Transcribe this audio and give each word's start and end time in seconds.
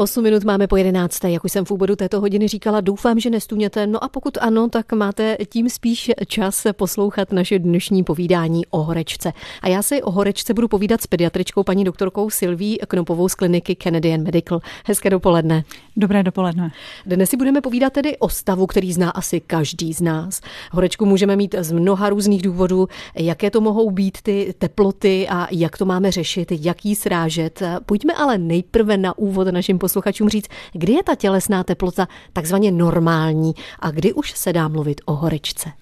8 0.00 0.22
minut 0.22 0.44
máme 0.44 0.66
po 0.66 0.76
11. 0.76 1.24
Jak 1.24 1.44
už 1.44 1.52
jsem 1.52 1.64
v 1.64 1.70
úvodu 1.70 1.96
této 1.96 2.20
hodiny 2.20 2.48
říkala, 2.48 2.80
doufám, 2.80 3.20
že 3.20 3.30
nestůněte. 3.30 3.86
No 3.86 4.04
a 4.04 4.08
pokud 4.08 4.38
ano, 4.40 4.68
tak 4.68 4.92
máte 4.92 5.36
tím 5.48 5.70
spíš 5.70 6.10
čas 6.26 6.66
poslouchat 6.72 7.32
naše 7.32 7.58
dnešní 7.58 8.04
povídání 8.04 8.66
o 8.66 8.82
horečce. 8.82 9.32
A 9.62 9.68
já 9.68 9.82
si 9.82 10.02
o 10.02 10.10
horečce 10.10 10.54
budu 10.54 10.68
povídat 10.68 11.02
s 11.02 11.06
pediatričkou 11.06 11.62
paní 11.62 11.84
doktorkou 11.84 12.30
Silví 12.30 12.78
Knopovou 12.88 13.28
z 13.28 13.34
kliniky 13.34 13.74
Kennedy 13.74 14.18
Medical. 14.18 14.60
Hezké 14.86 15.10
dopoledne. 15.10 15.64
Dobré 15.96 16.22
dopoledne. 16.22 16.72
Dnes 17.06 17.30
si 17.30 17.36
budeme 17.36 17.60
povídat 17.60 17.92
tedy 17.92 18.18
o 18.18 18.28
stavu, 18.28 18.66
který 18.66 18.92
zná 18.92 19.10
asi 19.10 19.40
každý 19.40 19.92
z 19.92 20.00
nás. 20.00 20.40
Horečku 20.72 21.06
můžeme 21.06 21.36
mít 21.36 21.54
z 21.58 21.72
mnoha 21.72 22.08
různých 22.08 22.42
důvodů. 22.42 22.88
Jaké 23.14 23.50
to 23.50 23.60
mohou 23.60 23.90
být 23.90 24.18
ty 24.22 24.54
teploty 24.58 25.28
a 25.28 25.48
jak 25.50 25.78
to 25.78 25.84
máme 25.84 26.10
řešit, 26.10 26.52
jak 26.52 26.84
jí 26.84 26.94
srážet. 26.94 27.62
Pojďme 27.86 28.14
ale 28.14 28.38
nejprve 28.38 28.96
na 28.96 29.18
úvod 29.18 29.48
našim 29.48 29.78
posluchačům 29.88 30.28
říct, 30.28 30.48
kdy 30.72 30.92
je 30.92 31.02
ta 31.02 31.14
tělesná 31.14 31.64
teplota 31.64 32.08
takzvaně 32.32 32.70
normální 32.70 33.54
a 33.80 33.90
kdy 33.90 34.12
už 34.12 34.32
se 34.32 34.52
dá 34.52 34.68
mluvit 34.68 35.00
o 35.04 35.12
horečce. 35.14 35.72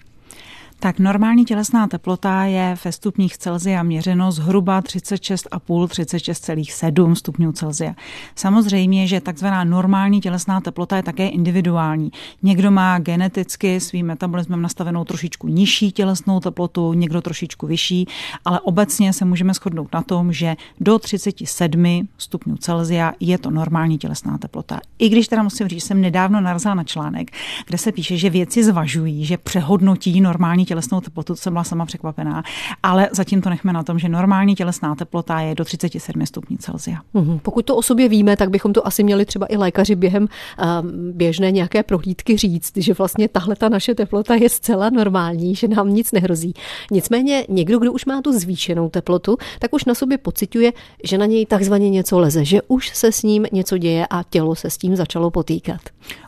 Tak 0.79 0.99
normální 0.99 1.45
tělesná 1.45 1.87
teplota 1.87 2.43
je 2.43 2.75
ve 2.85 2.91
stupních 2.91 3.37
Celsia 3.37 3.83
měřeno 3.83 4.31
zhruba 4.31 4.81
36,5-36,7 4.81 7.13
stupňů 7.13 7.51
Celsia. 7.51 7.93
Samozřejmě, 8.35 9.07
že 9.07 9.21
takzvaná 9.21 9.63
normální 9.63 10.21
tělesná 10.21 10.61
teplota 10.61 10.97
je 10.97 11.03
také 11.03 11.27
individuální. 11.27 12.11
Někdo 12.43 12.71
má 12.71 12.99
geneticky 12.99 13.79
svým 13.79 14.05
metabolismem 14.05 14.61
nastavenou 14.61 15.05
trošičku 15.05 15.47
nižší 15.47 15.91
tělesnou 15.91 16.39
teplotu, 16.39 16.93
někdo 16.93 17.21
trošičku 17.21 17.67
vyšší, 17.67 18.07
ale 18.45 18.59
obecně 18.59 19.13
se 19.13 19.25
můžeme 19.25 19.53
shodnout 19.53 19.93
na 19.93 20.01
tom, 20.01 20.33
že 20.33 20.55
do 20.79 20.99
37 20.99 22.07
stupňů 22.17 22.57
Celsia 22.57 23.13
je 23.19 23.37
to 23.37 23.49
normální 23.49 23.97
tělesná 23.97 24.37
teplota. 24.37 24.79
I 24.99 25.09
když 25.09 25.27
teda 25.27 25.43
musím 25.43 25.67
říct, 25.67 25.83
jsem 25.83 26.01
nedávno 26.01 26.41
narazila 26.41 26.75
na 26.75 26.83
článek, 26.83 27.31
kde 27.67 27.77
se 27.77 27.91
píše, 27.91 28.17
že 28.17 28.29
věci 28.29 28.63
zvažují, 28.63 29.25
že 29.25 29.37
přehodnotí 29.37 30.21
normální 30.21 30.66
tělesnou 30.67 31.01
teplotu, 31.01 31.33
to 31.33 31.37
jsem 31.37 31.53
byla 31.53 31.63
sama 31.63 31.85
překvapená, 31.85 32.43
ale 32.83 33.09
zatím 33.11 33.41
to 33.41 33.49
nechme 33.49 33.73
na 33.73 33.83
tom, 33.83 33.99
že 33.99 34.09
normální 34.09 34.55
tělesná 34.55 34.95
teplota 34.95 35.39
je 35.39 35.55
do 35.55 35.65
37 35.65 36.25
stupňů 36.25 36.57
Celsia. 36.57 36.97
Mhm. 37.13 37.39
Pokud 37.39 37.65
to 37.65 37.75
o 37.75 37.81
sobě 37.81 38.09
víme, 38.09 38.37
tak 38.37 38.49
bychom 38.49 38.73
to 38.73 38.87
asi 38.87 39.03
měli 39.03 39.25
třeba 39.25 39.45
i 39.49 39.57
lékaři 39.57 39.95
během 39.95 40.23
uh, 40.23 40.91
běžné 41.11 41.51
nějaké 41.51 41.83
prohlídky 41.83 42.37
říct, 42.37 42.77
že 42.77 42.93
vlastně 42.93 43.27
tahle 43.27 43.55
ta 43.55 43.69
naše 43.69 43.95
teplota 43.95 44.35
je 44.35 44.49
zcela 44.49 44.89
normální, 44.89 45.55
že 45.55 45.67
nám 45.67 45.93
nic 45.93 46.11
nehrozí. 46.11 46.53
Nicméně 46.91 47.45
někdo, 47.49 47.79
kdo 47.79 47.93
už 47.93 48.05
má 48.05 48.21
tu 48.21 48.39
zvýšenou 48.39 48.89
teplotu, 48.89 49.37
tak 49.59 49.73
už 49.73 49.85
na 49.85 49.95
sobě 49.95 50.17
pociťuje, 50.17 50.73
že 51.03 51.17
na 51.17 51.25
něj 51.25 51.45
takzvaně 51.45 51.89
něco 51.89 52.19
leze, 52.19 52.45
že 52.45 52.61
už 52.67 52.89
se 52.89 53.11
s 53.11 53.23
ním 53.23 53.45
něco 53.51 53.77
děje 53.77 54.07
a 54.09 54.23
tělo 54.29 54.55
se 54.55 54.69
s 54.69 54.77
tím 54.77 54.95
začalo 54.95 55.31
potýkat. 55.31 55.81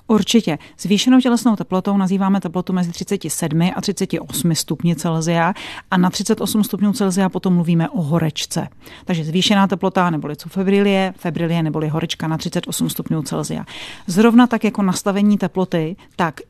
Určitě. 0.10 0.58
Zvýšenou 0.80 1.20
tělesnou 1.20 1.56
teplotou 1.56 1.98
nazýváme 1.98 2.42
teplotu 2.42 2.74
mezi 2.74 2.92
37 2.92 3.72
a 3.76 3.82
38 3.82 4.56
stupni 4.56 4.96
Celsia 4.96 5.54
a 5.92 5.98
na 5.98 6.10
38 6.10 6.64
stupňů 6.64 6.94
Celsia 6.94 7.30
potom 7.30 7.54
mluvíme 7.54 7.90
o 7.90 8.02
horečce. 8.02 8.68
Takže 9.06 9.24
zvýšená 9.24 9.68
teplota 9.68 10.10
neboli 10.10 10.36
co 10.36 10.50
febrilie, 10.50 11.14
febrilie 11.18 11.64
neboli 11.64 11.88
horečka 11.88 12.28
na 12.28 12.38
38 12.38 12.90
stupňů 12.90 13.22
Celsia. 13.22 13.66
Zrovna 14.08 14.48
tak 14.48 14.64
jako 14.64 14.82
nastavení 14.82 15.38
teploty, 15.38 15.96
tak 16.16 16.42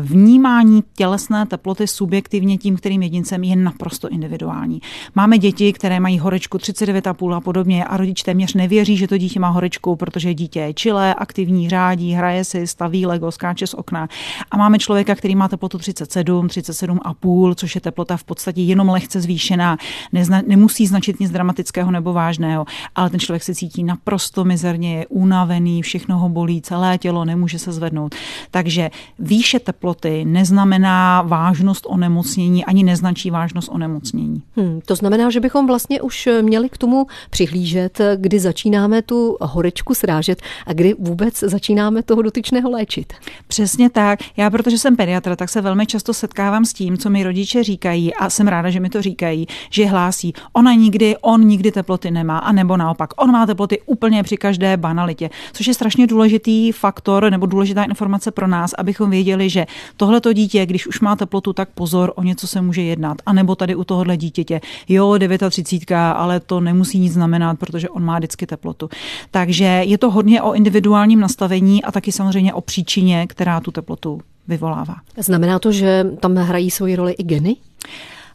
vnímání 0.00 0.82
tělesné 0.94 1.46
teploty 1.46 1.86
subjektivně 1.86 2.58
tím, 2.58 2.76
kterým 2.76 3.02
jedincem 3.02 3.44
je 3.44 3.56
naprosto 3.56 4.08
individuální. 4.08 4.80
Máme 5.14 5.38
děti, 5.38 5.72
které 5.72 6.00
mají 6.00 6.18
horečku 6.18 6.58
39,5 6.58 7.34
a 7.34 7.40
podobně 7.40 7.84
a 7.84 7.96
rodič 7.96 8.22
téměř 8.22 8.54
nevěří, 8.54 8.96
že 8.96 9.08
to 9.08 9.18
dítě 9.18 9.40
má 9.40 9.48
horečku, 9.48 9.96
protože 9.96 10.34
dítě 10.34 10.60
je 10.60 10.74
čilé, 10.74 11.14
aktivní, 11.14 11.68
řádí, 11.68 12.12
hraje 12.12 12.44
si, 12.44 12.66
staví 12.66 13.06
Lego, 13.06 13.32
skáče 13.32 13.66
z 13.66 13.74
okna. 13.74 14.08
A 14.50 14.56
máme 14.56 14.78
člověka, 14.78 15.14
který 15.14 15.34
má 15.34 15.48
teplotu 15.48 15.78
37, 15.78 16.46
37,5, 16.46 17.54
což 17.54 17.74
je 17.74 17.80
teplota 17.80 18.16
v 18.16 18.24
podstatě 18.24 18.60
jenom 18.60 18.88
lehce 18.88 19.20
zvýšená. 19.20 19.78
Nezna, 20.12 20.42
nemusí 20.46 20.86
značit 20.86 21.20
nic 21.20 21.30
dramatického 21.30 21.90
nebo 21.90 22.12
vážného, 22.12 22.64
ale 22.94 23.10
ten 23.10 23.20
člověk 23.20 23.42
se 23.42 23.54
cítí 23.54 23.84
naprosto 23.84 24.44
mizerně, 24.44 24.98
je 24.98 25.06
unavený, 25.06 25.82
všechno 25.82 26.18
ho 26.18 26.28
bolí, 26.28 26.62
celé 26.62 26.98
tělo, 26.98 27.24
nemůže 27.24 27.58
se 27.58 27.72
zvednout. 27.72 28.14
Takže 28.50 28.90
výše 29.18 29.58
teploty 29.58 30.24
neznamená 30.24 31.22
vážnost 31.22 31.86
onemocnění, 31.88 32.64
ani 32.64 32.82
neznačí 32.82 33.30
vážnost 33.30 33.68
onemocnění. 33.72 34.42
Hmm, 34.56 34.80
to 34.86 34.94
znamená, 34.94 35.30
že 35.30 35.40
bychom 35.40 35.66
vlastně 35.66 36.02
už 36.02 36.28
měli 36.42 36.68
k 36.68 36.78
tomu 36.78 37.06
přihlížet, 37.30 38.00
kdy 38.16 38.40
začínáme 38.40 39.02
tu 39.02 39.36
horečku 39.40 39.94
srážet 39.94 40.42
a 40.66 40.72
kdy 40.72 40.94
vůbec 40.98 41.40
začínáme 41.40 42.02
toho 42.02 42.22
dotyčného 42.22 42.70
léčit. 42.70 43.12
Přesně 43.48 43.90
tak. 43.90 44.18
Já, 44.36 44.50
protože 44.50 44.78
jsem 44.78 44.96
pediatr, 44.96 45.36
tak 45.36 45.48
se 45.48 45.60
velmi 45.60 45.86
často 45.86 46.14
setkávám 46.14 46.64
s 46.64 46.72
tím, 46.72 46.98
co 46.98 47.10
mi 47.10 47.22
rodiče 47.22 47.64
říkají 47.64 48.14
a 48.14 48.30
jsem 48.30 48.48
ráda, 48.48 48.70
že 48.70 48.80
mi 48.80 48.90
to 48.90 49.02
říkají, 49.02 49.46
že 49.70 49.86
hlásí, 49.86 50.32
ona 50.52 50.72
nikdy, 50.72 51.16
on 51.20 51.46
nikdy 51.46 51.72
teploty 51.72 52.10
nemá, 52.10 52.38
a 52.38 52.52
nebo 52.52 52.76
naopak, 52.76 53.22
on 53.22 53.30
má 53.30 53.46
teploty 53.46 53.80
úplně 53.86 54.22
při 54.22 54.36
každé 54.36 54.76
banalitě, 54.76 55.30
což 55.52 55.66
je 55.66 55.74
strašně 55.74 56.06
důležitý 56.06 56.72
faktor 56.72 57.30
nebo 57.30 57.46
důležitá 57.46 57.84
informace 57.84 58.30
pro 58.30 58.46
nás, 58.46 58.74
abychom 58.78 59.01
věděli, 59.10 59.50
že 59.50 59.66
tohleto 59.96 60.32
dítě, 60.32 60.66
když 60.66 60.86
už 60.86 61.00
má 61.00 61.16
teplotu, 61.16 61.52
tak 61.52 61.68
pozor, 61.68 62.12
o 62.16 62.22
něco 62.22 62.46
se 62.46 62.60
může 62.60 62.82
jednat. 62.82 63.16
A 63.26 63.32
nebo 63.32 63.54
tady 63.54 63.74
u 63.74 63.84
tohohle 63.84 64.16
dítěte, 64.16 64.60
jo, 64.88 65.18
39, 65.50 65.96
ale 66.16 66.40
to 66.40 66.60
nemusí 66.60 66.98
nic 66.98 67.12
znamenat, 67.12 67.58
protože 67.58 67.88
on 67.88 68.04
má 68.04 68.18
vždycky 68.18 68.46
teplotu. 68.46 68.88
Takže 69.30 69.64
je 69.64 69.98
to 69.98 70.10
hodně 70.10 70.42
o 70.42 70.52
individuálním 70.52 71.20
nastavení 71.20 71.84
a 71.84 71.92
taky 71.92 72.12
samozřejmě 72.12 72.54
o 72.54 72.60
příčině, 72.60 73.26
která 73.26 73.60
tu 73.60 73.70
teplotu 73.70 74.20
vyvolává. 74.48 74.94
Znamená 75.16 75.58
to, 75.58 75.72
že 75.72 76.04
tam 76.20 76.34
hrají 76.34 76.70
svoji 76.70 76.96
roli 76.96 77.12
i 77.12 77.22
geny? 77.22 77.56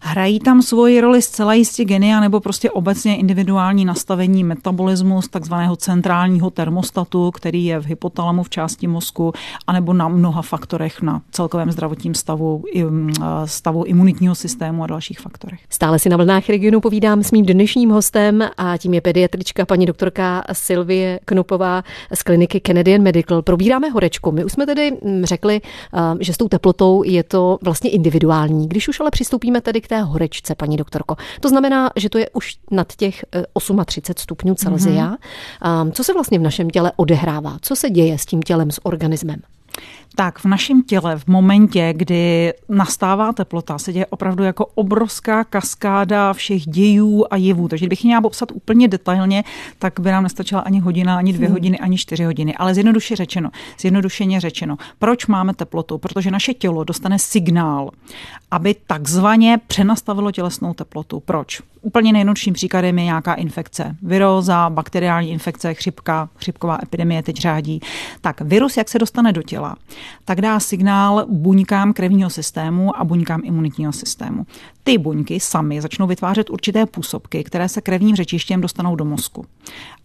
Hrají 0.01 0.39
tam 0.39 0.61
svoji 0.61 1.01
roli 1.01 1.21
zcela 1.21 1.53
jistě 1.53 1.85
geny, 1.85 2.13
nebo 2.21 2.39
prostě 2.39 2.71
obecně 2.71 3.17
individuální 3.17 3.85
nastavení 3.85 4.43
metabolismu 4.43 5.21
z 5.21 5.27
takzvaného 5.27 5.75
centrálního 5.75 6.49
termostatu, 6.49 7.31
který 7.31 7.65
je 7.65 7.79
v 7.79 7.85
hypotalamu 7.85 8.43
v 8.43 8.49
části 8.49 8.87
mozku, 8.87 9.33
anebo 9.67 9.93
na 9.93 10.07
mnoha 10.07 10.41
faktorech 10.41 11.01
na 11.01 11.21
celkovém 11.31 11.71
zdravotním 11.71 12.13
stavu, 12.15 12.63
mm, 12.89 13.13
stavu 13.45 13.83
imunitního 13.83 14.35
systému 14.35 14.83
a 14.83 14.87
dalších 14.87 15.19
faktorech. 15.19 15.59
Stále 15.69 15.99
si 15.99 16.09
na 16.09 16.17
vlnách 16.17 16.49
regionu 16.49 16.81
povídám 16.81 17.23
s 17.23 17.31
mým 17.31 17.45
dnešním 17.45 17.89
hostem 17.89 18.49
a 18.57 18.77
tím 18.77 18.93
je 18.93 19.01
pediatrička 19.01 19.65
paní 19.65 19.85
doktorka 19.85 20.43
Silvie 20.53 21.19
Knopová 21.25 21.83
z 22.13 22.23
kliniky 22.23 22.61
Canadian 22.67 23.01
Medical. 23.01 23.41
Probíráme 23.41 23.89
horečku. 23.89 24.31
My 24.31 24.45
už 24.45 24.51
jsme 24.51 24.65
tedy 24.65 24.91
mm, 24.91 25.25
řekli, 25.25 25.61
že 26.19 26.33
s 26.33 26.37
tou 26.37 26.47
teplotou 26.47 27.03
je 27.03 27.23
to 27.23 27.57
vlastně 27.61 27.89
individuální. 27.89 28.67
Když 28.67 28.87
už 28.87 28.99
ale 28.99 29.11
přistoupíme 29.11 29.61
tedy 29.61 29.81
k 29.81 29.86
té 29.87 30.01
horečce, 30.01 30.55
paní 30.55 30.77
doktorko. 30.77 31.15
To 31.39 31.49
znamená, 31.49 31.89
že 31.95 32.09
to 32.09 32.17
je 32.17 32.29
už 32.29 32.55
nad 32.71 32.95
těch 32.95 33.25
38 33.85 34.11
eh, 34.11 34.21
stupňů 34.21 34.55
Celsia. 34.55 35.17
Mm-hmm. 35.61 35.91
Co 35.91 36.03
se 36.03 36.13
vlastně 36.13 36.39
v 36.39 36.41
našem 36.41 36.69
těle 36.69 36.91
odehrává? 36.95 37.57
Co 37.61 37.75
se 37.75 37.89
děje 37.89 38.17
s 38.17 38.25
tím 38.25 38.41
tělem, 38.41 38.71
s 38.71 38.85
organismem? 38.85 39.41
Tak 40.17 40.39
v 40.39 40.45
našem 40.45 40.83
těle 40.83 41.19
v 41.19 41.27
momentě, 41.27 41.93
kdy 41.97 42.53
nastává 42.69 43.33
teplota, 43.33 43.77
se 43.77 43.93
děje 43.93 44.05
opravdu 44.05 44.43
jako 44.43 44.65
obrovská 44.65 45.43
kaskáda 45.43 46.33
všech 46.33 46.65
dějů 46.65 47.25
a 47.31 47.35
jevů. 47.35 47.67
Takže 47.67 47.85
kdybych 47.85 48.03
měla 48.03 48.21
popsat 48.21 48.51
úplně 48.51 48.87
detailně, 48.87 49.43
tak 49.79 49.99
by 49.99 50.11
nám 50.11 50.23
nestačila 50.23 50.61
ani 50.61 50.79
hodina, 50.79 51.17
ani 51.17 51.33
dvě 51.33 51.47
hmm. 51.47 51.55
hodiny, 51.55 51.79
ani 51.79 51.97
čtyři 51.97 52.23
hodiny. 52.23 52.55
Ale 52.55 52.73
zjednoduše 52.73 53.15
řečeno, 53.15 53.49
zjednodušeně 53.79 54.39
řečeno, 54.39 54.77
proč 54.99 55.27
máme 55.27 55.53
teplotu? 55.53 55.97
Protože 55.97 56.31
naše 56.31 56.53
tělo 56.53 56.83
dostane 56.83 57.19
signál, 57.19 57.89
aby 58.51 58.75
takzvaně 58.87 59.59
přenastavilo 59.67 60.31
tělesnou 60.31 60.73
teplotu. 60.73 61.19
Proč? 61.19 61.61
Úplně 61.81 62.13
nejjednodušším 62.13 62.53
příkladem 62.53 62.99
je 62.99 63.05
nějaká 63.05 63.33
infekce. 63.33 63.95
Viróza, 64.01 64.69
bakteriální 64.69 65.31
infekce, 65.31 65.73
chřipka, 65.73 66.29
chřipková 66.35 66.77
epidemie 66.83 67.23
teď 67.23 67.37
řádí. 67.37 67.79
Tak 68.21 68.41
virus, 68.41 68.77
jak 68.77 68.89
se 68.89 68.99
dostane 68.99 69.33
do 69.33 69.43
těla, 69.43 69.75
tak 70.25 70.41
dá 70.41 70.59
signál 70.59 71.25
buňkám 71.29 71.93
krevního 71.93 72.29
systému 72.29 72.99
a 72.99 73.03
buňkám 73.03 73.41
imunitního 73.43 73.91
systému. 73.91 74.45
Ty 74.83 74.97
buňky 74.97 75.39
sami 75.39 75.81
začnou 75.81 76.07
vytvářet 76.07 76.49
určité 76.49 76.85
působky, 76.85 77.43
které 77.43 77.69
se 77.69 77.81
krevním 77.81 78.15
řečištěm 78.15 78.61
dostanou 78.61 78.95
do 78.95 79.05
mozku. 79.05 79.45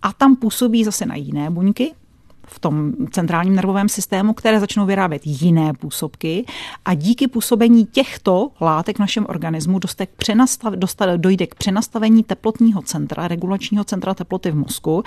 A 0.03 0.13
tam 0.13 0.37
působí 0.37 0.85
zase 0.85 1.07
na 1.07 1.15
jiné 1.15 1.51
buňky, 1.51 1.93
v 2.47 2.59
tom 2.59 2.93
centrálním 3.11 3.57
nervovém 3.57 3.89
systému, 3.89 4.33
které 4.33 4.61
začnou 4.61 4.87
vyrábět 4.87 5.23
jiné 5.25 5.73
působky 5.73 6.45
a 6.85 6.95
díky 6.95 7.29
působení 7.29 7.87
těchto 7.87 8.51
látek 8.61 8.97
v 8.97 9.01
našem 9.01 9.27
organismu 9.29 9.81
dojde 11.17 11.47
k 11.47 11.55
přenastavení 11.55 12.25
teplotního 12.25 12.83
centra, 12.83 13.29
regulačního 13.29 13.85
centra 13.85 14.15
teploty 14.15 14.51
v 14.51 14.57
mozku 14.57 15.03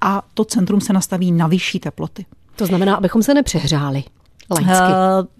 a 0.00 0.22
to 0.34 0.44
centrum 0.44 0.80
se 0.80 0.92
nastaví 0.92 1.32
na 1.32 1.46
vyšší 1.46 1.80
teploty. 1.80 2.26
To 2.56 2.66
znamená, 2.66 2.94
abychom 2.94 3.22
se 3.22 3.34
nepřehřáli. 3.34 4.04
Laicky. 4.50 4.92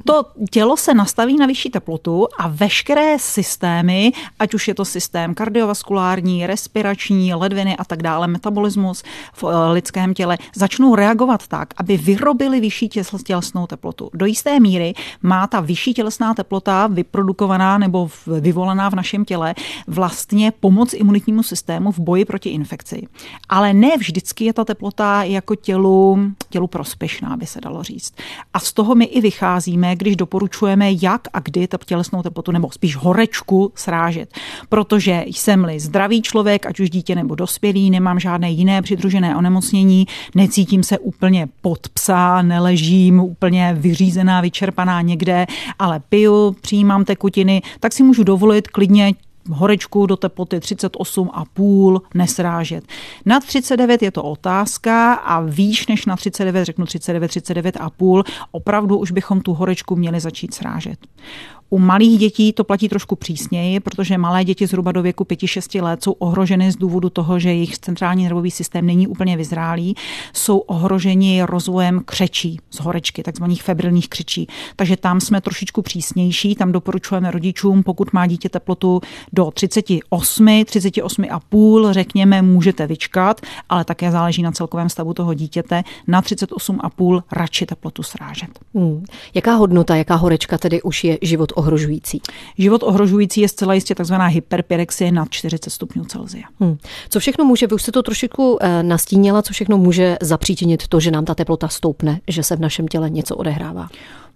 To 0.05 0.25
tělo 0.51 0.77
se 0.77 0.95
nastaví 0.95 1.37
na 1.37 1.47
vyšší 1.47 1.71
teplotu 1.71 2.27
a 2.39 2.49
veškeré 2.49 3.19
systémy, 3.19 4.13
ať 4.39 4.55
už 4.55 4.69
je 4.69 4.75
to 4.75 4.85
systém 4.85 5.35
kardiovaskulární, 5.35 6.47
respirační, 6.47 7.35
ledviny 7.35 7.77
a 7.77 7.85
tak 7.85 8.03
dále, 8.03 8.27
metabolismus 8.27 9.03
v 9.35 9.45
lidském 9.73 10.15
těle, 10.15 10.39
začnou 10.57 10.95
reagovat 10.95 11.47
tak, 11.47 11.75
aby 11.77 11.97
vyrobili 11.97 12.61
vyšší 12.61 12.89
tělesnou 13.25 13.67
teplotu. 13.67 14.11
Do 14.15 14.27
jisté 14.27 14.61
míry 14.61 14.95
má 15.23 15.47
ta 15.47 15.61
vyšší 15.61 15.95
tělesná 15.95 16.35
teplota 16.35 16.87
vyprodukovaná 16.87 17.79
nebo 17.79 18.11
vyvolaná 18.41 18.91
v 18.91 18.95
našem 18.95 19.25
těle 19.25 19.55
vlastně 19.87 20.53
pomoc 20.61 20.93
imunitnímu 20.93 21.43
systému 21.43 21.93
v 21.93 21.99
boji 21.99 22.25
proti 22.25 22.49
infekci. 22.49 23.07
Ale 23.49 23.75
ne 23.75 23.97
vždycky 23.97 24.45
je 24.45 24.53
ta 24.53 24.65
teplota 24.65 25.23
jako 25.23 25.55
tělu, 25.55 26.19
tělu 26.51 26.67
prospěšná, 26.67 27.37
by 27.37 27.47
se 27.47 27.61
dalo 27.61 27.83
říct. 27.83 28.15
A 28.55 28.61
z 28.61 28.73
toho 28.73 28.95
my 29.01 29.07
i 29.07 29.21
vycházíme, 29.21 29.97
když 29.97 30.17
doporučujeme, 30.17 30.91
jak 31.03 31.29
a 31.33 31.41
kdy 31.41 31.69
ta 31.69 31.79
tělesnou 31.85 32.23
teplotu 32.23 32.53
nebo 32.53 32.71
spíš 32.71 32.97
horečku 32.97 33.73
srážet. 33.75 34.35
Protože 34.69 35.25
jsem-li 35.27 35.81
zdravý 35.81 36.23
člověk, 36.23 36.67
ať 36.67 36.81
už 36.81 36.91
dítě 36.91 37.15
nebo 37.15 37.35
dospělý, 37.35 37.91
nemám 37.91 38.21
žádné 38.21 38.51
jiné 38.51 38.83
přidružené 38.83 39.37
onemocnění, 39.37 40.07
necítím 40.35 40.83
se 40.83 40.99
úplně 40.99 41.49
pod 41.61 41.89
psa, 41.89 42.43
neležím 42.43 43.21
úplně 43.21 43.77
vyřízená, 43.79 44.41
vyčerpaná 44.41 45.01
někde, 45.01 45.47
ale 45.79 46.01
piju, 46.09 46.57
přijímám 46.61 47.05
tekutiny, 47.05 47.63
tak 47.81 47.93
si 47.93 48.03
můžu 48.03 48.25
dovolit 48.25 48.69
klidně 48.69 49.13
horečku 49.49 50.07
do 50.07 50.17
teploty 50.17 50.59
38,5 50.59 52.01
nesrážet. 52.15 52.85
Nad 53.27 53.45
39 53.45 54.03
je 54.03 54.11
to 54.11 54.23
otázka 54.23 55.15
a 55.15 55.41
výš 55.41 55.87
než 55.87 56.07
na 56.07 56.17
39, 56.17 56.65
řeknu 56.65 56.87
39, 56.87 57.31
39,5, 57.31 58.25
opravdu 58.51 58.99
už 58.99 59.11
bychom 59.11 59.41
tu 59.41 59.55
horečku 59.55 59.97
měli 59.97 60.21
začít 60.21 60.55
srážet. 60.55 60.99
U 61.73 61.79
malých 61.79 62.19
dětí 62.19 62.53
to 62.53 62.65
platí 62.65 62.89
trošku 62.89 63.17
přísněji, 63.17 63.81
protože 63.81 64.19
malé 64.19 64.45
děti 64.45 64.67
zhruba 64.67 64.93
do 64.93 65.03
věku 65.03 65.25
5-6 65.25 65.83
let 65.83 66.03
jsou 66.03 66.13
ohroženy 66.13 66.73
z 66.73 66.77
důvodu 66.77 67.11
toho, 67.11 67.39
že 67.39 67.49
jejich 67.49 67.79
centrální 67.79 68.25
nervový 68.25 68.51
systém 68.51 68.87
není 68.87 69.07
úplně 69.07 69.37
vyzrálý, 69.37 69.95
jsou 70.33 70.59
ohroženi 70.59 71.43
rozvojem 71.43 72.03
křečí 72.05 72.59
z 72.71 72.81
horečky, 72.81 73.23
takzvaných 73.23 73.63
febrilních 73.63 74.09
křečí. 74.09 74.47
Takže 74.77 74.97
tam 74.97 75.21
jsme 75.21 75.41
trošičku 75.41 75.83
přísnější, 75.83 76.55
tam 76.55 76.73
doporučujeme 76.73 77.31
rodičům, 77.31 77.83
pokud 77.83 78.13
má 78.13 78.27
dítě 78.27 78.49
teplotu 78.49 79.01
do 79.33 79.51
38, 79.51 80.47
38,5, 80.47 81.93
řekněme, 81.93 82.43
můžete 82.43 82.87
vyčkat, 82.87 83.41
ale 83.69 83.85
také 83.85 84.11
záleží 84.11 84.43
na 84.43 84.53
celkovém 84.53 84.89
stavu 84.89 85.15
toho 85.15 85.35
dítěte, 85.35 85.83
na 86.07 86.23
38,5 86.23 87.23
radši 87.33 87.67
teplotu 87.67 88.03
srážet. 88.03 88.51
Hmm. 88.75 89.05
Jaká 89.35 89.55
hodnota, 89.55 89.97
jaká 89.97 90.15
horečka 90.15 90.59
tedy 90.59 90.83
už 90.83 91.05
je 91.05 91.19
život 91.23 91.53
ohrožující? 91.61 92.21
Život 92.59 92.83
ohrožující 92.83 93.41
je 93.41 93.49
zcela 93.49 93.75
jistě 93.75 93.95
takzvaná 93.95 94.27
hyperpyrexie 94.27 95.13
nad 95.13 95.31
40 95.31 95.71
stupňů 95.71 96.05
Celsia. 96.05 96.45
Hmm. 96.61 96.77
Co 97.09 97.21
všechno 97.21 97.45
může, 97.45 97.67
vy 97.67 97.75
už 97.75 97.83
jste 97.83 97.93
to 97.93 98.03
trošičku 98.03 98.59
eh, 98.61 98.83
nastínila, 98.83 99.43
co 99.43 99.53
všechno 99.53 99.79
může 99.79 100.17
zapříčinit 100.23 100.89
to, 100.89 101.01
že 101.01 101.11
nám 101.11 101.25
ta 101.25 101.35
teplota 101.35 101.69
stoupne, 101.69 102.21
že 102.29 102.43
se 102.43 102.57
v 102.57 102.61
našem 102.61 102.89
těle 102.89 103.11
něco 103.11 103.37
odehrává? 103.37 103.89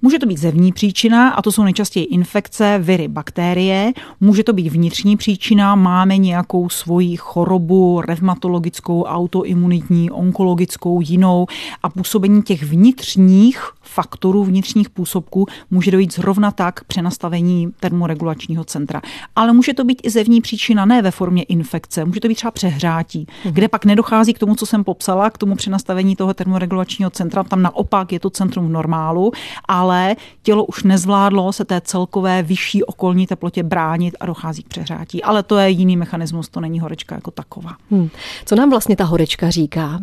Může 0.04 0.18
to 0.18 0.26
být 0.26 0.38
zevní 0.38 0.72
příčina, 0.72 1.28
a 1.28 1.42
to 1.42 1.52
jsou 1.52 1.62
nejčastěji 1.62 2.06
infekce, 2.06 2.78
viry, 2.82 3.08
bakterie. 3.08 3.92
Může 4.20 4.44
to 4.44 4.52
být 4.52 4.68
vnitřní 4.68 5.16
příčina, 5.16 5.74
máme 5.74 6.16
nějakou 6.16 6.68
svoji 6.68 7.16
chorobu 7.16 8.00
revmatologickou, 8.00 9.02
autoimunitní, 9.02 10.10
onkologickou, 10.10 11.00
jinou 11.00 11.46
a 11.82 11.88
působení 11.88 12.42
těch 12.42 12.62
vnitřních 12.62 13.70
faktorů, 13.82 14.44
vnitřních 14.44 14.90
působků 14.90 15.46
může 15.70 15.90
dojít 15.90 16.14
zrovna 16.14 16.50
tak 16.50 16.80
k 16.80 16.84
přenastavení 16.84 17.68
termoregulačního 17.80 18.64
centra. 18.64 19.02
Ale 19.36 19.52
může 19.52 19.74
to 19.74 19.84
být 19.84 20.00
i 20.02 20.10
zevní 20.10 20.40
příčina, 20.40 20.84
ne 20.84 21.02
ve 21.02 21.10
formě 21.10 21.42
infekce, 21.42 22.04
může 22.04 22.20
to 22.20 22.28
být 22.28 22.34
třeba 22.34 22.50
přehrátí, 22.50 23.26
mhm. 23.44 23.54
kde 23.54 23.68
pak 23.68 23.84
nedochází 23.84 24.34
k 24.34 24.38
tomu, 24.38 24.54
co 24.54 24.66
jsem 24.66 24.84
popsala, 24.84 25.30
k 25.30 25.38
tomu 25.38 25.56
přenastavení 25.56 26.16
toho 26.16 26.34
termoregulačního 26.34 27.10
centra, 27.10 27.42
tam 27.42 27.62
naopak 27.62 28.12
je 28.12 28.20
to 28.20 28.30
centrum 28.30 28.66
v 28.68 28.70
normálu, 28.70 29.32
ale 29.68 29.93
ale 29.94 30.16
tělo 30.42 30.64
už 30.64 30.82
nezvládlo 30.82 31.52
se 31.52 31.64
té 31.64 31.80
celkové 31.80 32.42
vyšší 32.42 32.84
okolní 32.84 33.26
teplotě 33.26 33.62
bránit 33.62 34.16
a 34.20 34.26
dochází 34.26 34.62
k 34.62 34.68
přehrátí. 34.68 35.22
Ale 35.22 35.42
to 35.42 35.56
je 35.56 35.70
jiný 35.70 35.96
mechanismus, 35.96 36.48
to 36.48 36.60
není 36.60 36.80
horečka 36.80 37.14
jako 37.14 37.30
taková. 37.30 37.76
Hmm. 37.90 38.08
Co 38.44 38.56
nám 38.56 38.70
vlastně 38.70 38.96
ta 38.96 39.04
horečka 39.04 39.50
říká? 39.50 40.00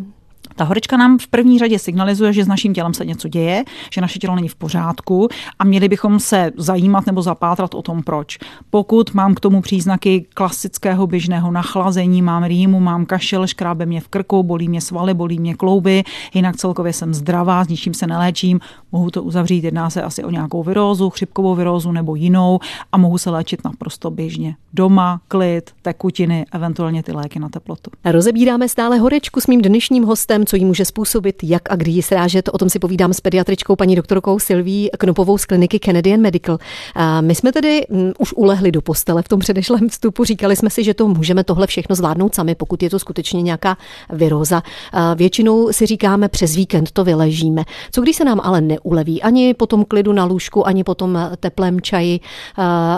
Ta 0.56 0.64
horečka 0.64 0.96
nám 0.96 1.18
v 1.18 1.26
první 1.26 1.58
řadě 1.58 1.78
signalizuje, 1.78 2.32
že 2.32 2.44
s 2.44 2.48
naším 2.48 2.74
tělem 2.74 2.94
se 2.94 3.04
něco 3.04 3.28
děje, 3.28 3.64
že 3.92 4.00
naše 4.00 4.18
tělo 4.18 4.36
není 4.36 4.48
v 4.48 4.54
pořádku 4.54 5.28
a 5.58 5.64
měli 5.64 5.88
bychom 5.88 6.20
se 6.20 6.50
zajímat 6.56 7.06
nebo 7.06 7.22
zapátrat 7.22 7.74
o 7.74 7.82
tom, 7.82 8.02
proč. 8.02 8.38
Pokud 8.70 9.14
mám 9.14 9.34
k 9.34 9.40
tomu 9.40 9.60
příznaky 9.62 10.26
klasického 10.34 11.06
běžného 11.06 11.50
nachlazení, 11.50 12.22
mám 12.22 12.44
rýmu, 12.44 12.80
mám 12.80 13.06
kašel, 13.06 13.46
škrábe 13.46 13.86
mě 13.86 14.00
v 14.00 14.08
krku, 14.08 14.42
bolí 14.42 14.68
mě 14.68 14.80
svaly, 14.80 15.14
bolí 15.14 15.38
mě 15.38 15.54
klouby, 15.54 16.04
jinak 16.34 16.56
celkově 16.56 16.92
jsem 16.92 17.14
zdravá, 17.14 17.64
s 17.64 17.68
ničím 17.68 17.94
se 17.94 18.06
neléčím, 18.06 18.60
mohu 18.92 19.10
to 19.10 19.22
uzavřít, 19.22 19.64
jedná 19.64 19.90
se 19.90 20.02
asi 20.02 20.24
o 20.24 20.30
nějakou 20.30 20.62
virózu, 20.62 21.10
chřipkovou 21.10 21.54
virózu 21.54 21.92
nebo 21.92 22.14
jinou 22.14 22.58
a 22.92 22.96
mohu 22.98 23.18
se 23.18 23.30
léčit 23.30 23.64
naprosto 23.64 24.10
běžně. 24.10 24.56
Doma, 24.72 25.20
klid, 25.28 25.70
tekutiny, 25.82 26.46
eventuálně 26.52 27.02
ty 27.02 27.12
léky 27.12 27.38
na 27.38 27.48
teplotu. 27.48 27.90
Rozebíráme 28.04 28.68
stále 28.68 28.98
horečku 28.98 29.40
s 29.40 29.46
mým 29.46 29.62
dnešním 29.62 30.04
hostem 30.04 30.41
co 30.46 30.56
jí 30.56 30.64
může 30.64 30.84
způsobit, 30.84 31.44
jak 31.44 31.72
a 31.72 31.76
kdy 31.76 31.90
ji 31.90 32.02
srážet. 32.02 32.48
O 32.52 32.58
tom 32.58 32.70
si 32.70 32.78
povídám 32.78 33.12
s 33.12 33.20
pediatričkou 33.20 33.76
paní 33.76 33.96
doktorkou 33.96 34.38
Silví 34.38 34.90
Knopovou 34.98 35.38
z 35.38 35.44
kliniky 35.44 35.78
Canadian 35.78 36.20
Medical. 36.20 36.58
A 36.94 37.20
my 37.20 37.34
jsme 37.34 37.52
tedy 37.52 37.86
m, 37.90 38.12
už 38.18 38.32
ulehli 38.32 38.72
do 38.72 38.82
postele 38.82 39.22
v 39.22 39.28
tom 39.28 39.40
předešlém 39.40 39.88
vstupu. 39.88 40.24
Říkali 40.24 40.56
jsme 40.56 40.70
si, 40.70 40.84
že 40.84 40.94
to 40.94 41.08
můžeme 41.08 41.44
tohle 41.44 41.66
všechno 41.66 41.96
zvládnout 41.96 42.34
sami, 42.34 42.54
pokud 42.54 42.82
je 42.82 42.90
to 42.90 42.98
skutečně 42.98 43.42
nějaká 43.42 43.76
viróza. 44.12 44.62
A 44.92 45.14
většinou 45.14 45.72
si 45.72 45.86
říkáme, 45.86 46.28
přes 46.28 46.56
víkend 46.56 46.90
to 46.90 47.04
vyležíme. 47.04 47.64
Co 47.92 48.00
když 48.00 48.16
se 48.16 48.24
nám 48.24 48.40
ale 48.44 48.60
neuleví? 48.60 49.22
Ani 49.22 49.54
po 49.54 49.66
tom 49.66 49.84
klidu 49.84 50.12
na 50.12 50.24
lůžku, 50.24 50.66
ani 50.66 50.84
po 50.84 50.94
tom 50.94 51.18
teplém 51.40 51.80
čaji, 51.80 52.20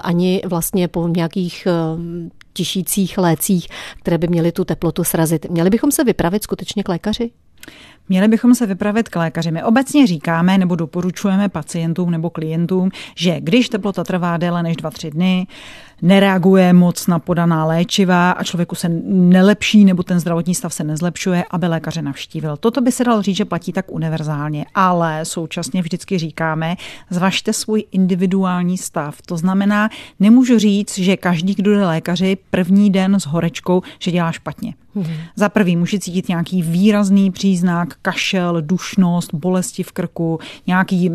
ani 0.02 0.42
vlastně 0.46 0.88
po 0.88 1.08
nějakých 1.08 1.68
tišících 2.54 3.18
lécích, 3.18 3.68
které 4.00 4.18
by 4.18 4.28
měly 4.28 4.52
tu 4.52 4.64
teplotu 4.64 5.04
srazit. 5.04 5.50
Měli 5.50 5.70
bychom 5.70 5.92
se 5.92 6.04
vypravit 6.04 6.42
skutečně 6.42 6.82
k 6.82 6.88
lékaři? 6.88 7.30
Měli 8.08 8.28
bychom 8.28 8.54
se 8.54 8.66
vypravit 8.66 9.08
k 9.08 9.16
lékaři. 9.16 9.50
My 9.50 9.62
obecně 9.62 10.06
říkáme 10.06 10.58
nebo 10.58 10.76
doporučujeme 10.76 11.48
pacientům 11.48 12.10
nebo 12.10 12.30
klientům, 12.30 12.90
že 13.16 13.40
když 13.40 13.68
teplota 13.68 14.04
trvá 14.04 14.36
déle 14.36 14.62
než 14.62 14.76
2-3 14.76 15.10
dny, 15.10 15.46
nereaguje 16.02 16.72
moc 16.72 17.06
na 17.06 17.18
podaná 17.18 17.64
léčiva 17.64 18.30
a 18.30 18.44
člověku 18.44 18.74
se 18.74 18.88
nelepší 19.08 19.84
nebo 19.84 20.02
ten 20.02 20.20
zdravotní 20.20 20.54
stav 20.54 20.74
se 20.74 20.84
nezlepšuje, 20.84 21.44
aby 21.50 21.66
lékaře 21.66 22.02
navštívil. 22.02 22.56
Toto 22.56 22.80
by 22.80 22.92
se 22.92 23.04
dalo 23.04 23.22
říct, 23.22 23.36
že 23.36 23.44
platí 23.44 23.72
tak 23.72 23.92
univerzálně, 23.92 24.66
ale 24.74 25.24
současně 25.24 25.82
vždycky 25.82 26.18
říkáme, 26.18 26.76
zvažte 27.10 27.52
svůj 27.52 27.84
individuální 27.92 28.78
stav. 28.78 29.22
To 29.26 29.36
znamená, 29.36 29.88
nemůžu 30.20 30.58
říct, 30.58 30.98
že 30.98 31.16
každý, 31.16 31.54
kdo 31.54 31.74
jde 31.74 31.86
lékaři 31.86 32.36
první 32.50 32.90
den 32.90 33.20
s 33.20 33.26
horečkou, 33.26 33.82
že 33.98 34.10
dělá 34.10 34.32
špatně. 34.32 34.74
Hmm. 34.94 35.06
Za 35.36 35.48
prvý 35.48 35.76
může 35.76 35.98
cítit 35.98 36.28
nějaký 36.28 36.62
výrazný 36.62 37.30
příznak, 37.30 37.94
kašel, 38.02 38.62
dušnost, 38.62 39.34
bolesti 39.34 39.82
v 39.82 39.92
krku, 39.92 40.38
nějaký 40.66 41.10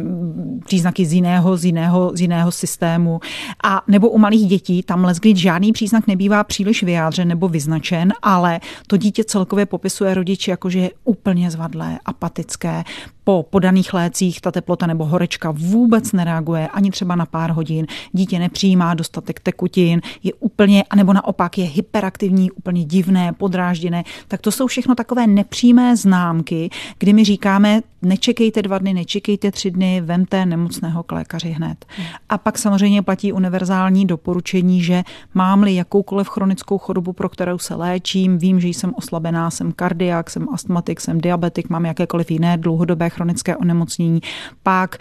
příznaky 0.65 1.05
z 1.05 1.13
jiného, 1.13 1.57
z 1.57 1.65
jiného, 1.65 2.11
z 2.15 2.21
jiného 2.21 2.51
systému. 2.51 3.19
A 3.63 3.81
nebo 3.87 4.09
u 4.09 4.17
malých 4.17 4.47
dětí 4.47 4.78
tam 4.83 5.09
kdy 5.19 5.35
žádný 5.35 5.71
příznak 5.71 6.07
nebývá 6.07 6.43
příliš 6.43 6.83
vyjádřen 6.83 7.27
nebo 7.27 7.47
vyznačen, 7.47 8.13
ale 8.21 8.59
to 8.87 8.97
dítě 8.97 9.23
celkově 9.23 9.65
popisuje 9.65 10.13
rodiči 10.13 10.51
jako, 10.51 10.69
že 10.69 10.79
je 10.79 10.91
úplně 11.03 11.51
zvadlé, 11.51 11.99
apatické, 12.05 12.83
po 13.29 13.45
podaných 13.49 13.93
lécích 13.93 14.41
ta 14.41 14.51
teplota 14.51 14.87
nebo 14.87 15.05
horečka 15.05 15.51
vůbec 15.51 16.11
nereaguje 16.11 16.67
ani 16.67 16.91
třeba 16.91 17.15
na 17.15 17.25
pár 17.25 17.51
hodin, 17.51 17.85
dítě 18.11 18.39
nepřijímá 18.39 18.93
dostatek 18.93 19.39
tekutin, 19.39 20.01
je 20.23 20.33
úplně, 20.33 20.83
anebo 20.89 21.13
naopak 21.13 21.57
je 21.57 21.65
hyperaktivní, 21.65 22.51
úplně 22.51 22.85
divné, 22.85 23.33
podrážděné, 23.33 24.03
tak 24.27 24.41
to 24.41 24.51
jsou 24.51 24.67
všechno 24.67 24.95
takové 24.95 25.27
nepřímé 25.27 25.95
známky, 25.95 26.69
kdy 26.99 27.13
my 27.13 27.23
říkáme, 27.23 27.81
nečekejte 28.01 28.61
dva 28.61 28.77
dny, 28.77 28.93
nečekejte 28.93 29.51
tři 29.51 29.71
dny, 29.71 30.01
vemte 30.01 30.45
nemocného 30.45 31.03
k 31.03 31.11
lékaři 31.11 31.49
hned. 31.49 31.85
A 32.29 32.37
pak 32.37 32.57
samozřejmě 32.57 33.01
platí 33.01 33.33
univerzální 33.33 34.05
doporučení, 34.05 34.58
že 34.83 35.03
mám-li 35.33 35.75
jakoukoliv 35.75 36.27
chronickou 36.29 36.77
chorobu, 36.77 37.13
pro 37.13 37.29
kterou 37.29 37.57
se 37.57 37.75
léčím, 37.75 38.37
vím, 38.37 38.59
že 38.59 38.67
jsem 38.67 38.93
oslabená, 38.95 39.49
jsem 39.49 39.71
kardiak, 39.71 40.29
jsem 40.29 40.49
astmatik, 40.53 41.01
jsem 41.01 41.21
diabetik, 41.21 41.69
mám 41.69 41.85
jakékoliv 41.85 42.31
jiné 42.31 42.57
dlouhodobé 42.57 43.09
chronické 43.09 43.57
onemocnění, 43.57 44.21
pak 44.63 44.97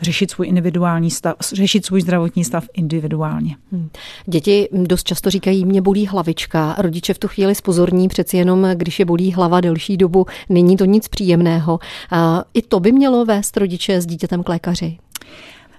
řešit 0.00 0.30
svůj 0.30 0.46
individuální 0.46 1.10
stav, 1.10 1.36
řešit 1.52 1.86
svůj 1.86 2.00
zdravotní 2.00 2.44
stav 2.44 2.64
individuálně. 2.72 3.56
Hmm. 3.72 3.88
Děti 4.26 4.68
dost 4.72 5.04
často 5.04 5.30
říkají, 5.30 5.64
mě 5.64 5.82
bolí 5.82 6.06
hlavička. 6.06 6.74
Rodiče 6.78 7.14
v 7.14 7.18
tu 7.18 7.28
chvíli 7.28 7.54
spozorní, 7.54 8.08
přeci 8.08 8.36
jenom, 8.36 8.66
když 8.74 8.98
je 8.98 9.04
bolí 9.04 9.32
hlava 9.32 9.60
delší 9.60 9.96
dobu, 9.96 10.26
není 10.48 10.76
to 10.76 10.84
nic 10.84 11.08
příjemného. 11.08 11.78
I 12.54 12.62
to 12.62 12.80
by 12.80 12.92
mělo 12.92 13.24
vést 13.24 13.56
rodiče 13.56 14.00
s 14.00 14.06
dítětem 14.06 14.42
k 14.42 14.48
lékaři. 14.48 14.98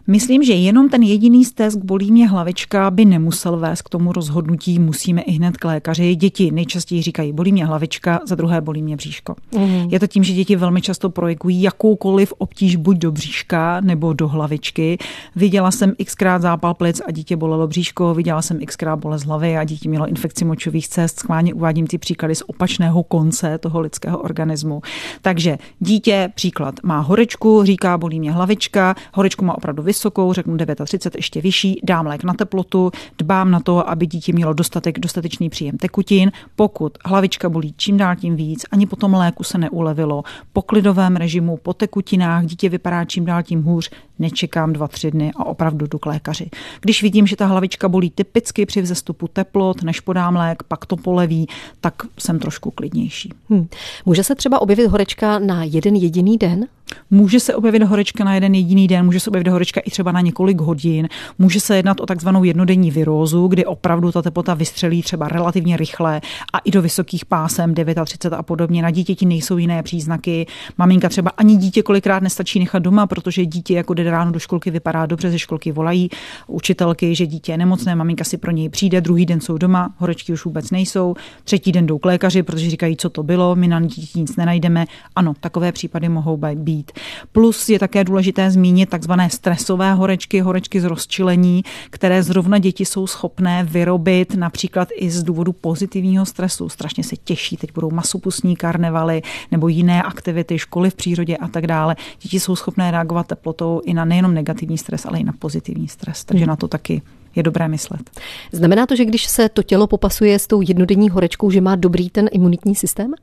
Myslím, 0.10 0.44
že 0.44 0.54
jenom 0.54 0.90
ten 0.90 1.04
jediný 1.04 1.46
stesk 1.46 1.80
bolí 1.80 2.12
mě 2.12 2.28
hlavička 2.28 2.92
by 2.92 3.06
nemusel 3.06 3.58
vést 3.58 3.82
k 3.82 3.90
tomu 3.90 4.12
rozhodnutí, 4.12 4.80
musíme 4.80 5.22
i 5.22 5.32
hned 5.32 5.58
k 5.58 5.66
lékaři. 5.66 6.16
Děti 6.16 6.52
nejčastěji 6.52 7.02
říkají, 7.02 7.34
bolí 7.34 7.52
mě 7.52 7.66
hlavička, 7.66 8.20
za 8.26 8.36
druhé 8.36 8.62
bolí 8.62 8.82
mě 8.82 8.96
bříško. 8.96 9.36
Mm. 9.58 9.88
Je 9.90 10.00
to 10.00 10.08
tím, 10.08 10.24
že 10.24 10.34
děti 10.34 10.56
velmi 10.56 10.82
často 10.82 11.10
projekují 11.10 11.62
jakoukoliv 11.62 12.34
obtíž 12.38 12.76
buď 12.76 12.98
do 12.98 13.12
bříška 13.12 13.82
nebo 13.82 14.14
do 14.14 14.28
hlavičky. 14.28 14.98
Viděla 15.36 15.72
jsem 15.72 15.94
xkrát 16.06 16.42
zápal 16.42 16.74
plic 16.74 17.02
a 17.08 17.12
dítě 17.12 17.38
bolelo 17.38 17.68
bříško, 17.68 18.14
viděla 18.14 18.42
jsem 18.42 18.60
xkrát 18.66 19.00
bolest 19.00 19.24
hlavy 19.24 19.58
a 19.58 19.64
dítě 19.64 19.90
mělo 19.90 20.08
infekci 20.08 20.46
močových 20.46 20.88
cest. 20.88 21.20
Schválně 21.20 21.54
uvádím 21.54 21.88
ty 21.88 21.98
příklady 21.98 22.36
z 22.36 22.44
opačného 22.48 23.04
konce 23.04 23.58
toho 23.58 23.80
lidského 23.80 24.18
organismu. 24.18 24.82
Takže 25.22 25.58
dítě, 25.80 26.30
příklad, 26.36 26.76
má 26.84 27.00
horečku, 27.00 27.64
říká, 27.64 27.98
bolí 27.98 28.20
mě 28.20 28.32
hlavička, 28.32 28.96
horečku 29.14 29.46
má 29.46 29.58
opravdu 29.58 29.84
vysokou, 29.84 29.99
řeknu 30.32 30.58
39, 30.86 31.16
ještě 31.16 31.42
vyšší, 31.42 31.80
dám 31.84 32.06
lék 32.06 32.24
na 32.24 32.34
teplotu, 32.34 32.92
dbám 33.18 33.52
na 33.52 33.60
to, 33.60 33.90
aby 33.90 34.08
dítě 34.08 34.34
mělo 34.34 34.54
dostatek, 34.54 35.00
dostatečný 35.00 35.50
příjem 35.50 35.78
tekutin. 35.78 36.32
Pokud 36.56 36.98
hlavička 37.06 37.50
bolí 37.50 37.74
čím 37.78 37.98
dál 37.98 38.16
tím 38.16 38.36
víc, 38.36 38.66
ani 38.72 38.86
po 38.86 38.96
tom 38.96 39.14
léku 39.14 39.44
se 39.44 39.58
neulevilo, 39.58 40.24
po 40.54 40.62
klidovém 40.62 41.16
režimu, 41.16 41.58
po 41.58 41.74
tekutinách, 41.74 42.46
dítě 42.46 42.70
vypadá 42.70 43.06
čím 43.06 43.26
dál 43.26 43.44
tím 43.44 43.64
hůř, 43.64 43.90
nečekám 44.20 44.74
dva, 44.74 44.88
tři 44.88 45.12
dny 45.12 45.32
a 45.36 45.46
opravdu 45.46 45.88
jdu 45.88 46.00
k 46.00 46.06
lékaři. 46.06 46.50
Když 46.82 47.02
vidím, 47.04 47.28
že 47.28 47.36
ta 47.36 47.46
hlavička 47.46 47.90
bolí 47.90 48.10
typicky 48.10 48.66
při 48.66 48.82
vzestupu 48.82 49.28
teplot, 49.28 49.84
než 49.84 50.00
podám 50.00 50.36
lék, 50.36 50.64
pak 50.64 50.86
to 50.86 50.98
poleví, 50.98 51.48
tak 51.82 51.94
jsem 52.20 52.40
trošku 52.40 52.72
klidnější. 52.72 53.34
Hmm. 53.50 53.68
Může 54.06 54.24
se 54.24 54.36
třeba 54.36 54.62
objevit 54.62 54.88
horečka 54.88 55.40
na 55.40 55.64
jeden 55.64 55.96
jediný 55.96 56.38
den? 56.38 56.68
Může 57.12 57.40
se 57.40 57.56
objevit 57.56 57.84
horečka 57.84 58.24
na 58.24 58.36
jeden 58.36 58.56
jediný 58.56 58.88
den, 58.88 59.06
může 59.06 59.20
se 59.20 59.30
objevit 59.30 59.48
horečka 59.48 59.82
i 59.86 59.92
třeba 59.92 60.12
na 60.12 60.22
několik 60.22 60.62
hodin. 60.62 61.08
Může 61.40 61.60
se 61.60 61.76
jednat 61.76 62.00
o 62.00 62.06
takzvanou 62.06 62.44
jednodenní 62.44 62.92
virózu, 62.92 63.48
kdy 63.48 63.66
opravdu 63.66 64.12
ta 64.12 64.22
teplota 64.22 64.54
vystřelí 64.54 65.02
třeba 65.02 65.28
relativně 65.28 65.78
rychle 65.78 66.22
a 66.54 66.58
i 66.58 66.72
do 66.72 66.82
vysokých 66.82 67.26
pásem 67.26 67.74
39 67.74 68.40
a 68.40 68.44
podobně. 68.44 68.82
Na 68.82 68.92
dítěti 68.92 69.26
nejsou 69.26 69.58
jiné 69.58 69.84
příznaky. 69.84 70.46
Maminka 70.78 71.10
třeba 71.10 71.32
ani 71.38 71.58
dítě 71.58 71.84
kolikrát 71.84 72.24
nestačí 72.24 72.60
nechat 72.60 72.80
doma, 72.80 73.08
protože 73.08 73.46
dítě 73.46 73.74
jako 73.74 73.94
jde 73.94 74.12
ráno 74.12 74.32
do 74.32 74.40
školky 74.40 74.72
vypadá 74.72 75.06
dobře, 75.06 75.32
ze 75.32 75.40
školky 75.40 75.72
volají 75.72 76.10
učitelky, 76.48 77.16
že 77.16 77.28
dítě 77.28 77.52
je 77.52 77.58
nemocné, 77.58 77.96
maminka 77.96 78.24
si 78.24 78.38
pro 78.38 78.52
něj 78.52 78.70
přijde, 78.70 79.02
druhý 79.02 79.26
den 79.26 79.42
jsou 79.42 79.58
doma, 79.58 79.94
horečky 79.98 80.34
už 80.34 80.46
vůbec 80.46 80.72
nejsou, 80.72 81.16
třetí 81.44 81.72
den 81.72 81.86
jdou 81.86 81.98
k 81.98 82.06
lékaři, 82.06 82.44
protože 82.44 82.70
říkají, 82.70 82.98
co 82.98 83.10
to 83.10 83.24
bylo, 83.24 83.56
my 83.56 83.68
na 83.68 83.80
dítě 83.82 84.20
nic 84.20 84.36
nenajdeme. 84.36 84.86
Ano, 85.16 85.34
takové 85.40 85.72
případy 85.72 86.10
mohou 86.10 86.38
být 86.38 86.79
být. 86.80 86.92
Plus 87.32 87.70
je 87.70 87.80
také 87.80 88.04
důležité 88.04 88.52
zmínit 88.52 88.90
takzvané 88.90 89.30
stresové 89.30 89.94
horečky, 89.94 90.40
horečky 90.40 90.82
z 90.82 90.84
rozčilení, 90.84 91.64
které 91.90 92.24
zrovna 92.24 92.58
děti 92.58 92.86
jsou 92.86 93.08
schopné 93.08 93.64
vyrobit 93.64 94.36
například 94.36 94.88
i 94.96 95.10
z 95.10 95.24
důvodu 95.24 95.52
pozitivního 95.54 96.26
stresu. 96.26 96.70
Strašně 96.70 97.04
se 97.04 97.16
těší, 97.16 97.58
teď 97.58 97.74
budou 97.74 97.92
masopustní 97.92 98.56
karnevaly 98.56 99.22
nebo 99.52 99.68
jiné 99.68 100.04
aktivity, 100.04 100.60
školy 100.60 100.90
v 100.90 100.96
přírodě 100.96 101.38
a 101.38 101.48
tak 101.48 101.68
dále. 101.68 101.96
Děti 102.22 102.40
jsou 102.40 102.56
schopné 102.56 102.92
reagovat 102.92 103.28
teplotou 103.28 103.82
i 103.86 103.94
na 103.94 104.06
nejenom 104.06 104.34
negativní 104.34 104.78
stres, 104.78 105.06
ale 105.06 105.20
i 105.20 105.24
na 105.24 105.34
pozitivní 105.40 105.88
stres. 105.88 106.24
Takže 106.24 106.46
hmm. 106.46 106.50
na 106.50 106.56
to 106.56 106.68
taky 106.68 107.02
je 107.36 107.44
dobré 107.44 107.68
myslet. 107.68 108.10
Znamená 108.52 108.86
to, 108.86 108.96
že 108.96 109.06
když 109.06 109.26
se 109.26 109.50
to 109.50 109.64
tělo 109.64 109.88
popasuje 109.88 110.40
s 110.40 110.48
tou 110.48 110.62
jednodenní 110.62 111.10
horečkou, 111.10 111.52
že 111.52 111.62
má 111.62 111.76
dobrý 111.76 112.10
ten 112.10 112.30
imunitní 112.32 112.76
systém? 112.76 113.14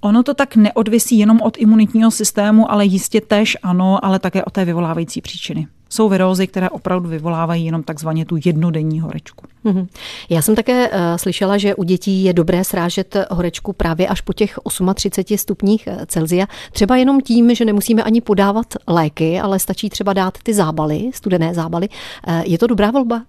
Ono 0.00 0.22
to 0.22 0.34
tak 0.34 0.56
neodvisí 0.56 1.18
jenom 1.18 1.40
od 1.40 1.58
imunitního 1.58 2.10
systému, 2.10 2.70
ale 2.70 2.84
jistě 2.84 3.20
tež 3.20 3.56
ano, 3.62 4.04
ale 4.04 4.18
také 4.18 4.44
o 4.44 4.50
té 4.50 4.64
vyvolávající 4.64 5.20
příčiny. 5.20 5.66
Jsou 5.88 6.08
virózy, 6.08 6.46
které 6.46 6.70
opravdu 6.70 7.08
vyvolávají 7.08 7.64
jenom 7.64 7.82
takzvaně 7.82 8.24
tu 8.24 8.36
jednodenní 8.44 9.00
horečku. 9.00 9.44
Mm-hmm. 9.64 9.86
Já 10.30 10.42
jsem 10.42 10.54
také 10.54 10.88
uh, 10.88 10.96
slyšela, 11.16 11.58
že 11.58 11.74
u 11.74 11.84
dětí 11.84 12.24
je 12.24 12.32
dobré 12.32 12.64
srážet 12.64 13.16
horečku 13.30 13.72
právě 13.72 14.08
až 14.08 14.20
po 14.20 14.32
těch 14.32 14.58
38 14.94 15.38
stupních 15.38 15.86
eh, 15.86 16.06
Celzia. 16.06 16.46
Třeba 16.72 16.96
jenom 16.96 17.20
tím, 17.20 17.54
že 17.54 17.64
nemusíme 17.64 18.02
ani 18.02 18.20
podávat 18.20 18.66
léky, 18.86 19.40
ale 19.40 19.58
stačí 19.58 19.90
třeba 19.90 20.12
dát 20.12 20.38
ty 20.42 20.54
zábaly, 20.54 21.10
studené 21.14 21.54
zábaly. 21.54 21.88
Uh, 22.28 22.42
je 22.44 22.58
to 22.58 22.66
dobrá 22.66 22.90
volba? 22.90 23.22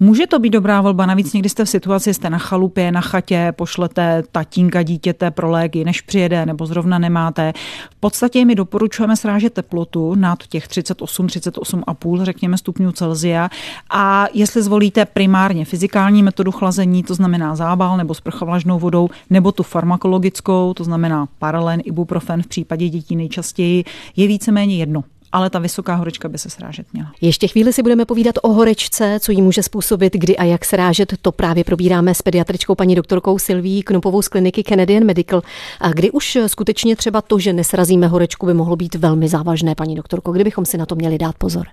Může 0.00 0.26
to 0.26 0.38
být 0.38 0.50
dobrá 0.50 0.80
volba, 0.80 1.06
navíc 1.06 1.32
někdy 1.32 1.48
jste 1.48 1.64
v 1.64 1.68
situaci, 1.68 2.14
jste 2.14 2.30
na 2.30 2.38
chalupě, 2.38 2.92
na 2.92 3.00
chatě, 3.00 3.52
pošlete 3.56 4.22
tatínka 4.32 4.82
dítěte 4.82 5.30
pro 5.30 5.50
léky, 5.50 5.84
než 5.84 6.00
přijede, 6.00 6.46
nebo 6.46 6.66
zrovna 6.66 6.98
nemáte. 6.98 7.52
V 7.90 7.96
podstatě 8.00 8.44
my 8.44 8.54
doporučujeme 8.54 9.16
srážet 9.16 9.52
teplotu 9.52 10.14
nad 10.14 10.38
těch 10.46 10.68
38, 10.68 11.26
38,5, 11.26 12.22
řekněme, 12.22 12.58
stupňů 12.58 12.92
Celzia. 12.92 13.50
A 13.90 14.26
jestli 14.32 14.62
zvolíte 14.62 15.04
primárně 15.04 15.64
fyzikální 15.64 16.22
metodu 16.22 16.52
chlazení, 16.52 17.02
to 17.02 17.14
znamená 17.14 17.56
zábal 17.56 17.96
nebo 17.96 18.14
sprchovlažnou 18.14 18.78
vodou, 18.78 19.08
nebo 19.30 19.52
tu 19.52 19.62
farmakologickou, 19.62 20.74
to 20.74 20.84
znamená 20.84 21.28
paralen, 21.38 21.80
ibuprofen 21.84 22.42
v 22.42 22.46
případě 22.46 22.88
dětí 22.88 23.16
nejčastěji, 23.16 23.84
je 24.16 24.26
víceméně 24.26 24.76
jedno 24.76 25.04
ale 25.34 25.50
ta 25.50 25.58
vysoká 25.58 25.94
horečka 25.94 26.28
by 26.28 26.38
se 26.38 26.50
srážet 26.50 26.86
měla. 26.92 27.12
Ještě 27.20 27.48
chvíli 27.48 27.72
si 27.72 27.82
budeme 27.82 28.04
povídat 28.04 28.34
o 28.42 28.52
horečce, 28.52 29.18
co 29.20 29.32
jí 29.32 29.42
může 29.42 29.62
způsobit, 29.62 30.12
kdy 30.12 30.36
a 30.36 30.44
jak 30.44 30.64
srážet. 30.64 31.14
To 31.22 31.32
právě 31.32 31.64
probíráme 31.64 32.14
s 32.14 32.22
pediatričkou 32.22 32.74
paní 32.74 32.94
doktorkou 32.94 33.38
Silví 33.38 33.82
Knupovou 33.82 34.22
z 34.22 34.28
kliniky 34.28 34.62
Canadian 34.62 35.04
Medical. 35.04 35.42
A 35.80 35.90
kdy 35.90 36.10
už 36.10 36.38
skutečně 36.46 36.96
třeba 36.96 37.22
to, 37.22 37.38
že 37.38 37.52
nesrazíme 37.52 38.06
horečku, 38.06 38.46
by 38.46 38.54
mohlo 38.54 38.76
být 38.76 38.94
velmi 38.94 39.28
závažné, 39.28 39.74
paní 39.74 39.94
doktorko, 39.94 40.32
kdybychom 40.32 40.64
si 40.64 40.78
na 40.78 40.86
to 40.86 40.94
měli 40.94 41.18
dát 41.18 41.34
pozor? 41.38 41.66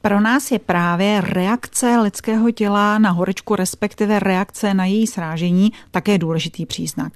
Pro 0.00 0.20
nás 0.20 0.50
je 0.50 0.58
právě 0.58 1.20
reakce 1.20 1.98
lidského 2.00 2.50
těla 2.50 2.98
na 2.98 3.10
horečku, 3.10 3.54
respektive 3.54 4.18
reakce 4.18 4.74
na 4.74 4.84
její 4.84 5.06
srážení, 5.06 5.72
také 5.90 6.18
důležitý 6.18 6.66
příznak. 6.66 7.12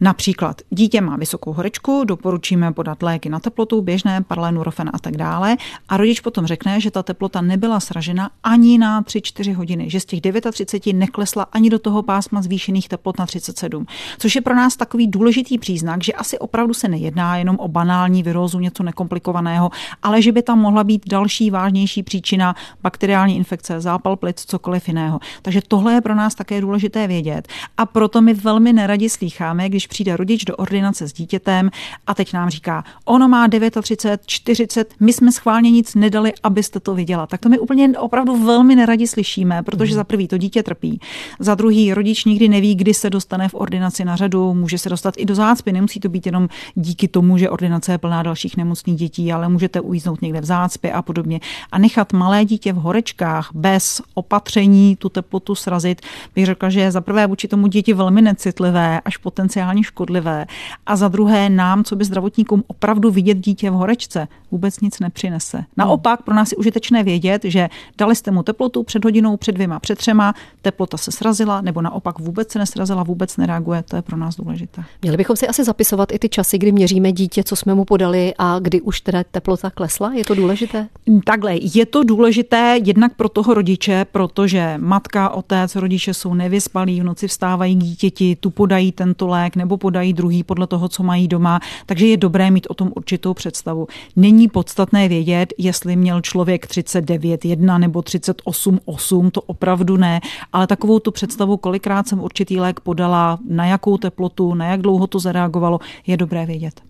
Například 0.00 0.62
dítě 0.70 1.00
má 1.00 1.16
vysokou 1.16 1.52
horečku, 1.52 2.04
doporučíme 2.04 2.72
podat 2.72 3.02
léky 3.02 3.28
na 3.28 3.40
teplotu, 3.40 3.82
běžné, 3.82 4.22
parlenurofen 4.22 4.90
a 4.92 4.98
tak 4.98 5.16
dále. 5.16 5.56
A 5.88 5.96
rodič 5.96 6.20
potom 6.20 6.46
řekne, 6.46 6.80
že 6.80 6.90
ta 6.90 7.02
teplota 7.02 7.40
nebyla 7.40 7.80
sražena 7.80 8.30
ani 8.42 8.78
na 8.78 9.02
3-4 9.02 9.54
hodiny, 9.54 9.90
že 9.90 10.00
z 10.00 10.04
těch 10.04 10.20
39 10.52 10.98
neklesla 10.98 11.42
ani 11.52 11.70
do 11.70 11.78
toho 11.78 12.02
pásma 12.02 12.42
zvýšených 12.42 12.88
teplot 12.88 13.18
na 13.18 13.26
37. 13.26 13.86
Což 14.18 14.34
je 14.34 14.40
pro 14.40 14.54
nás 14.54 14.76
takový 14.76 15.06
důležitý 15.06 15.58
příznak, 15.58 16.04
že 16.04 16.12
asi 16.12 16.38
opravdu 16.38 16.74
se 16.74 16.88
nejedná 16.88 17.36
jenom 17.36 17.56
o 17.56 17.68
banální 17.68 18.22
virózu, 18.22 18.58
něco 18.58 18.82
nekomplikovaného, 18.82 19.70
ale 20.02 20.22
že 20.22 20.32
by 20.32 20.42
tam 20.42 20.58
mohla 20.58 20.84
být 20.84 21.08
další 21.08 21.50
vážnější 21.50 22.02
příčina 22.02 22.54
bakteriální 22.82 23.36
infekce, 23.36 23.80
zápal 23.80 24.16
plic, 24.16 24.44
cokoliv 24.46 24.88
jiného. 24.88 25.20
Takže 25.42 25.60
tohle 25.68 25.92
je 25.92 26.00
pro 26.00 26.14
nás 26.14 26.34
také 26.34 26.60
důležité 26.60 27.06
vědět. 27.06 27.48
A 27.76 27.86
proto 27.86 28.20
my 28.20 28.34
velmi 28.34 28.72
neradi 28.72 29.08
slýcháme, 29.08 29.68
když 29.68 29.87
přijde 29.88 30.16
rodič 30.16 30.44
do 30.44 30.56
ordinace 30.56 31.08
s 31.08 31.12
dítětem 31.12 31.70
a 32.06 32.14
teď 32.14 32.32
nám 32.32 32.50
říká, 32.50 32.84
ono 33.04 33.28
má 33.28 33.48
39, 33.82 34.20
40, 34.26 34.94
my 35.00 35.12
jsme 35.12 35.32
schválně 35.32 35.70
nic 35.70 35.94
nedali, 35.94 36.32
abyste 36.42 36.80
to 36.80 36.94
viděla. 36.94 37.26
Tak 37.26 37.40
to 37.40 37.48
my 37.48 37.58
úplně 37.58 37.98
opravdu 37.98 38.44
velmi 38.44 38.76
neradi 38.76 39.06
slyšíme, 39.06 39.62
protože 39.62 39.92
mm. 39.92 39.96
za 39.96 40.04
prvý 40.04 40.28
to 40.28 40.38
dítě 40.38 40.62
trpí, 40.62 41.00
za 41.38 41.54
druhý 41.54 41.94
rodič 41.94 42.24
nikdy 42.24 42.48
neví, 42.48 42.74
kdy 42.74 42.94
se 42.94 43.10
dostane 43.10 43.48
v 43.48 43.54
ordinaci 43.54 44.04
na 44.04 44.16
řadu, 44.16 44.54
může 44.54 44.78
se 44.78 44.88
dostat 44.88 45.14
i 45.16 45.24
do 45.24 45.34
zácpy, 45.34 45.72
nemusí 45.72 46.00
to 46.00 46.08
být 46.08 46.26
jenom 46.26 46.48
díky 46.74 47.08
tomu, 47.08 47.38
že 47.38 47.50
ordinace 47.50 47.92
je 47.92 47.98
plná 47.98 48.22
dalších 48.22 48.56
nemocných 48.56 48.96
dětí, 48.96 49.32
ale 49.32 49.48
můžete 49.48 49.80
ujíznout 49.80 50.22
někde 50.22 50.40
v 50.40 50.44
zácpě 50.44 50.92
a 50.92 51.02
podobně. 51.02 51.40
A 51.72 51.78
nechat 51.78 52.12
malé 52.12 52.44
dítě 52.44 52.72
v 52.72 52.76
horečkách 52.76 53.50
bez 53.54 54.02
opatření 54.14 54.96
tu 54.96 55.08
teplotu 55.08 55.54
srazit, 55.54 56.00
bych 56.34 56.46
řekla, 56.46 56.70
že 56.70 56.80
je 56.80 56.90
za 56.90 57.00
prvé 57.00 57.26
vůči 57.26 57.48
tomu 57.48 57.66
děti 57.66 57.94
velmi 57.94 58.22
necitlivé, 58.22 59.00
až 59.00 59.16
potenciálně 59.16 59.77
potenciálně 59.78 59.84
škodlivé 59.84 60.46
a 60.86 60.96
za 60.96 61.08
druhé 61.08 61.50
nám, 61.50 61.84
co 61.84 61.96
by 61.96 62.04
zdravotníkům 62.04 62.64
opravdu 62.66 63.10
vidět 63.10 63.38
dítě 63.38 63.70
v 63.70 63.74
horečce, 63.74 64.28
vůbec 64.50 64.80
nic 64.80 65.00
nepřinese. 65.00 65.64
Naopak 65.76 66.22
pro 66.22 66.34
nás 66.34 66.52
je 66.52 66.56
užitečné 66.56 67.04
vědět, 67.04 67.44
že 67.44 67.68
dali 67.98 68.16
jste 68.16 68.30
mu 68.30 68.42
teplotu 68.42 68.82
před 68.82 69.04
hodinou, 69.04 69.36
před 69.36 69.52
dvěma, 69.52 69.80
před 69.80 69.98
třema, 69.98 70.34
teplota 70.62 70.96
se 70.96 71.10
srazila, 71.10 71.60
nebo 71.60 71.82
naopak 71.82 72.18
vůbec 72.18 72.52
se 72.52 72.58
nesrazila, 72.58 73.02
vůbec 73.02 73.36
nereaguje, 73.36 73.82
to 73.82 73.96
je 73.96 74.02
pro 74.02 74.16
nás 74.16 74.36
důležité. 74.36 74.84
Měli 75.02 75.16
bychom 75.16 75.36
si 75.36 75.48
asi 75.48 75.64
zapisovat 75.64 76.12
i 76.12 76.18
ty 76.18 76.28
časy, 76.28 76.58
kdy 76.58 76.72
měříme 76.72 77.12
dítě, 77.12 77.44
co 77.44 77.56
jsme 77.56 77.74
mu 77.74 77.84
podali 77.84 78.34
a 78.38 78.58
kdy 78.58 78.80
už 78.80 79.00
teda 79.00 79.24
teplota 79.30 79.70
klesla? 79.70 80.12
Je 80.12 80.24
to 80.24 80.34
důležité? 80.34 80.88
Takhle, 81.24 81.56
je 81.74 81.86
to 81.86 82.04
důležité 82.04 82.78
jednak 82.84 83.14
pro 83.14 83.28
toho 83.28 83.54
rodiče, 83.54 84.06
protože 84.12 84.74
matka, 84.78 85.28
otec, 85.28 85.76
rodiče 85.76 86.14
jsou 86.14 86.34
nevyspalí, 86.34 87.00
v 87.00 87.04
noci 87.04 87.28
vstávají 87.28 87.76
k 87.76 87.78
dítěti, 87.78 88.36
tu 88.36 88.50
podají 88.50 88.92
tento 88.92 89.26
lék, 89.26 89.56
nebo 89.56 89.67
podají 89.76 90.12
druhý 90.12 90.44
podle 90.44 90.66
toho, 90.66 90.88
co 90.88 91.02
mají 91.02 91.28
doma. 91.28 91.60
Takže 91.86 92.06
je 92.06 92.16
dobré 92.16 92.50
mít 92.50 92.66
o 92.70 92.74
tom 92.74 92.92
určitou 92.96 93.34
představu. 93.34 93.86
Není 94.16 94.48
podstatné 94.48 95.08
vědět, 95.08 95.54
jestli 95.58 95.96
měl 95.96 96.20
člověk 96.20 96.66
39,1 96.66 97.78
nebo 97.78 98.00
38,8, 98.00 99.30
to 99.30 99.42
opravdu 99.42 99.96
ne, 99.96 100.20
ale 100.52 100.66
takovou 100.66 100.98
tu 100.98 101.10
představu, 101.10 101.56
kolikrát 101.56 102.08
jsem 102.08 102.20
určitý 102.20 102.60
lék 102.60 102.80
podala, 102.80 103.38
na 103.48 103.66
jakou 103.66 103.98
teplotu, 103.98 104.54
na 104.54 104.66
jak 104.66 104.80
dlouho 104.80 105.06
to 105.06 105.18
zareagovalo, 105.18 105.80
je 106.06 106.16
dobré 106.16 106.46
vědět. 106.46 106.80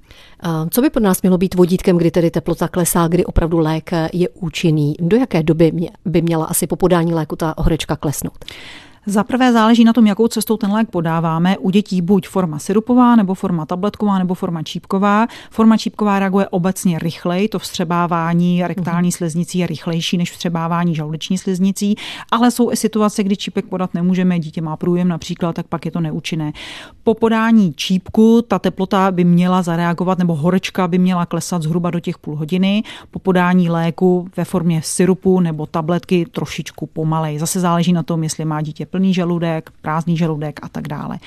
Co 0.71 0.83
by 0.83 0.91
pro 0.91 1.03
nás 1.03 1.23
mělo 1.23 1.39
být 1.39 1.55
vodítkem, 1.55 1.97
kdy 1.97 2.11
tedy 2.11 2.31
teplota 2.31 2.69
klesá, 2.69 3.09
kdy 3.09 3.25
opravdu 3.25 3.59
lék 3.59 3.91
je 4.13 4.29
účinný? 4.29 4.95
Do 5.01 5.17
jaké 5.17 5.43
doby 5.43 5.73
by 6.05 6.23
měla 6.23 6.45
asi 6.45 6.67
po 6.67 6.77
podání 6.77 7.15
léku 7.15 7.37
ta 7.37 7.55
horečka 7.59 7.97
klesnout? 7.97 8.45
Za 9.09 9.25
prvé 9.25 9.53
záleží 9.53 9.85
na 9.85 9.93
tom, 9.93 10.07
jakou 10.07 10.29
cestou 10.29 10.57
ten 10.57 10.73
lék 10.73 10.91
podáváme. 10.91 11.59
U 11.59 11.71
dětí 11.71 12.03
buď 12.03 12.29
forma 12.29 12.59
syrupová, 12.59 13.17
nebo 13.17 13.35
forma 13.35 13.67
tabletková, 13.67 14.19
nebo 14.19 14.35
forma 14.35 14.63
čípková. 14.63 15.27
Forma 15.51 15.77
čípková 15.77 16.19
reaguje 16.19 16.49
obecně 16.49 16.99
rychleji, 16.99 17.49
to 17.49 17.59
vstřebávání 17.59 18.67
rektální 18.67 19.13
sliznicí 19.13 19.59
je 19.59 19.67
rychlejší 19.67 20.19
než 20.19 20.33
vstřebávání 20.33 20.95
žaludeční 20.95 21.39
sliznicí, 21.39 21.97
ale 22.31 22.51
jsou 22.51 22.73
i 22.73 22.77
situace, 22.77 23.23
kdy 23.23 23.37
čípek 23.37 23.65
podat 23.67 23.95
nemůžeme, 23.95 24.39
dítě 24.39 24.61
má 24.61 24.77
průjem 24.77 25.09
například, 25.09 25.53
tak 25.53 25.67
pak 25.67 25.85
je 25.85 25.91
to 25.91 26.01
neúčinné. 26.01 26.53
Po 27.05 27.15
podání 27.15 27.73
čípku 27.73 28.43
ta 28.49 28.59
teplota 28.59 29.11
by 29.11 29.25
měla 29.25 29.63
zareagovat, 29.63 30.19
nebo 30.19 30.35
horečka 30.35 30.89
by 30.89 30.99
měla 30.99 31.27
klesat 31.27 31.63
zhruba 31.63 31.91
do 31.91 32.01
těch 32.01 32.19
půl 32.19 32.37
hodiny. 32.37 32.83
Po 33.11 33.19
podání 33.19 33.71
léku 33.71 34.29
ve 34.37 34.45
formě 34.45 34.81
syrupu 34.85 35.41
nebo 35.41 35.67
tabletky 35.67 36.27
trošičku 36.33 36.87
pomalej. 36.87 37.39
Zase 37.39 37.61
záleží 37.61 37.93
na 37.93 38.03
tom, 38.03 38.23
jestli 38.23 38.45
má 38.45 38.63
dítě 38.63 38.87
plný 38.99 39.15
žaludek, 39.15 39.71
prázdný 39.83 40.17
žaludek 40.17 40.61
a 40.63 40.69
tak 40.69 40.89
dále. 40.89 41.19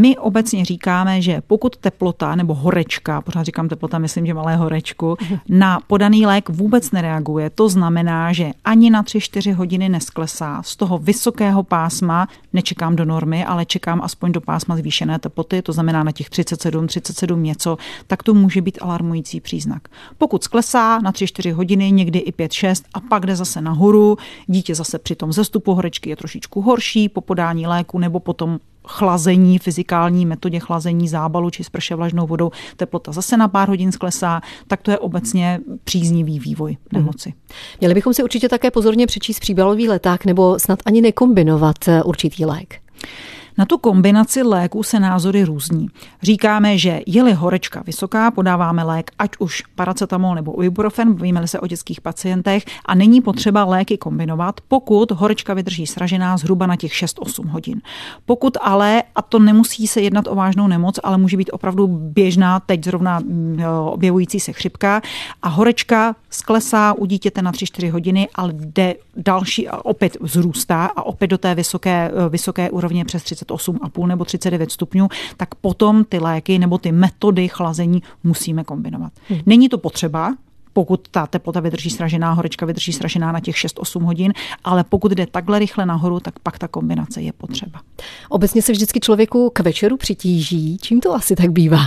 My 0.00 0.18
obecně 0.18 0.64
říkáme, 0.64 1.22
že 1.22 1.40
pokud 1.46 1.76
teplota 1.76 2.34
nebo 2.34 2.54
horečka, 2.54 3.20
pořád 3.20 3.42
říkám 3.42 3.68
teplota, 3.68 3.98
myslím, 3.98 4.26
že 4.26 4.34
malé 4.34 4.56
horečku, 4.56 5.16
na 5.48 5.80
podaný 5.86 6.26
lék 6.26 6.48
vůbec 6.48 6.90
nereaguje, 6.90 7.50
to 7.50 7.68
znamená, 7.68 8.32
že 8.32 8.50
ani 8.64 8.90
na 8.90 9.02
3-4 9.02 9.54
hodiny 9.54 9.88
nesklesá. 9.88 10.62
Z 10.62 10.76
toho 10.76 10.98
vysokého 10.98 11.62
pásma 11.62 12.28
nečekám 12.52 12.96
do 12.96 13.04
normy, 13.04 13.44
ale 13.44 13.64
čekám 13.64 14.00
aspoň 14.02 14.32
do 14.32 14.40
pásma 14.40 14.76
zvýšené 14.76 15.18
teploty, 15.18 15.62
to 15.62 15.72
znamená 15.72 16.02
na 16.02 16.12
těch 16.12 16.30
37, 16.30 16.86
37 16.86 17.42
něco, 17.42 17.78
tak 18.06 18.22
to 18.22 18.34
může 18.34 18.62
být 18.62 18.78
alarmující 18.80 19.40
příznak. 19.40 19.88
Pokud 20.18 20.44
sklesá 20.44 20.98
na 20.98 21.12
3-4 21.12 21.52
hodiny, 21.52 21.92
někdy 21.92 22.18
i 22.18 22.32
5-6 22.32 22.84
a 22.94 23.00
pak 23.00 23.26
jde 23.26 23.36
zase 23.36 23.60
nahoru, 23.60 24.18
dítě 24.46 24.74
zase 24.74 24.98
při 24.98 25.14
tom 25.14 25.32
zestupu 25.32 25.74
horečky 25.74 26.10
je 26.10 26.16
trošičku 26.16 26.60
horší 26.60 26.97
po 27.08 27.20
podání 27.20 27.66
léku 27.66 27.98
nebo 27.98 28.20
potom 28.20 28.58
chlazení, 28.88 29.58
fyzikální 29.58 30.26
metodě 30.26 30.60
chlazení 30.60 31.08
zábalu 31.08 31.50
či 31.50 31.64
sprše 31.64 31.94
vlažnou 31.94 32.26
vodou 32.26 32.50
teplota 32.76 33.12
zase 33.12 33.36
na 33.36 33.48
pár 33.48 33.68
hodin 33.68 33.92
sklesá, 33.92 34.40
tak 34.66 34.82
to 34.82 34.90
je 34.90 34.98
obecně 34.98 35.60
příznivý 35.84 36.40
vývoj 36.40 36.70
mhm. 36.70 36.78
nemoci. 36.92 37.32
Měli 37.80 37.94
bychom 37.94 38.14
si 38.14 38.22
určitě 38.22 38.48
také 38.48 38.70
pozorně 38.70 39.06
přečíst 39.06 39.40
příbalový 39.40 39.88
leták 39.88 40.24
nebo 40.24 40.58
snad 40.58 40.78
ani 40.84 41.00
nekombinovat 41.00 41.88
eh, 41.88 42.02
určitý 42.02 42.44
lék. 42.44 42.74
Na 43.58 43.66
tu 43.66 43.78
kombinaci 43.78 44.42
léků 44.42 44.82
se 44.82 45.00
názory 45.00 45.44
různí. 45.44 45.88
Říkáme, 46.22 46.78
že 46.78 47.00
je-li 47.06 47.32
horečka 47.32 47.82
vysoká, 47.86 48.30
podáváme 48.30 48.82
lék 48.82 49.10
ať 49.18 49.30
už 49.38 49.62
paracetamol 49.74 50.34
nebo 50.34 50.64
ibuprofen, 50.64 51.14
bavíme 51.14 51.48
se 51.48 51.60
o 51.60 51.66
dětských 51.66 52.00
pacientech 52.00 52.64
a 52.84 52.94
není 52.94 53.20
potřeba 53.20 53.64
léky 53.64 53.98
kombinovat, 53.98 54.60
pokud 54.68 55.10
horečka 55.10 55.54
vydrží 55.54 55.86
sražená 55.86 56.36
zhruba 56.36 56.66
na 56.66 56.76
těch 56.76 56.92
6-8 56.92 57.48
hodin. 57.48 57.80
Pokud 58.26 58.56
ale, 58.60 59.02
a 59.14 59.22
to 59.22 59.38
nemusí 59.38 59.86
se 59.86 60.00
jednat 60.00 60.26
o 60.28 60.34
vážnou 60.34 60.66
nemoc, 60.66 61.00
ale 61.02 61.18
může 61.18 61.36
být 61.36 61.50
opravdu 61.52 61.86
běžná, 61.86 62.60
teď 62.60 62.84
zrovna 62.84 63.18
mm, 63.18 63.62
objevující 63.86 64.40
se 64.40 64.52
chřipka 64.52 65.00
a 65.42 65.48
horečka 65.48 66.14
sklesá 66.30 66.92
u 66.92 67.06
dítěte 67.06 67.42
na 67.42 67.52
3-4 67.52 67.90
hodiny, 67.90 68.28
ale 68.34 68.52
jde 68.52 68.94
další 69.16 69.68
a 69.68 69.84
opět 69.84 70.16
vzrůstá 70.20 70.86
a 70.86 71.02
opět 71.02 71.26
do 71.26 71.38
té 71.38 71.54
vysoké, 71.54 72.10
vysoké 72.28 72.70
úrovně 72.70 73.04
přes 73.04 73.22
30 73.22 73.48
38,5 73.48 74.06
nebo 74.06 74.24
39 74.24 74.72
stupňů, 74.72 75.08
tak 75.36 75.54
potom 75.54 76.04
ty 76.04 76.18
léky 76.18 76.58
nebo 76.58 76.78
ty 76.78 76.92
metody 76.92 77.48
chlazení 77.48 78.02
musíme 78.24 78.64
kombinovat. 78.64 79.12
Hmm. 79.28 79.40
Není 79.46 79.68
to 79.68 79.78
potřeba, 79.78 80.34
pokud 80.72 81.08
ta 81.08 81.26
teplota 81.26 81.60
vydrží 81.60 81.90
sražená, 81.90 82.32
horečka 82.32 82.66
vydrží 82.66 82.92
sražená 82.92 83.32
na 83.32 83.40
těch 83.40 83.56
6-8 83.56 84.02
hodin, 84.02 84.32
ale 84.64 84.84
pokud 84.84 85.12
jde 85.12 85.26
takhle 85.26 85.58
rychle 85.58 85.86
nahoru, 85.86 86.20
tak 86.20 86.38
pak 86.38 86.58
ta 86.58 86.68
kombinace 86.68 87.22
je 87.22 87.32
potřeba. 87.32 87.80
Obecně 88.28 88.62
se 88.62 88.72
vždycky 88.72 89.00
člověku 89.00 89.50
k 89.50 89.60
večeru 89.60 89.96
přitíží. 89.96 90.78
Čím 90.78 91.00
to 91.00 91.14
asi 91.14 91.36
tak 91.36 91.52
bývá? 91.52 91.80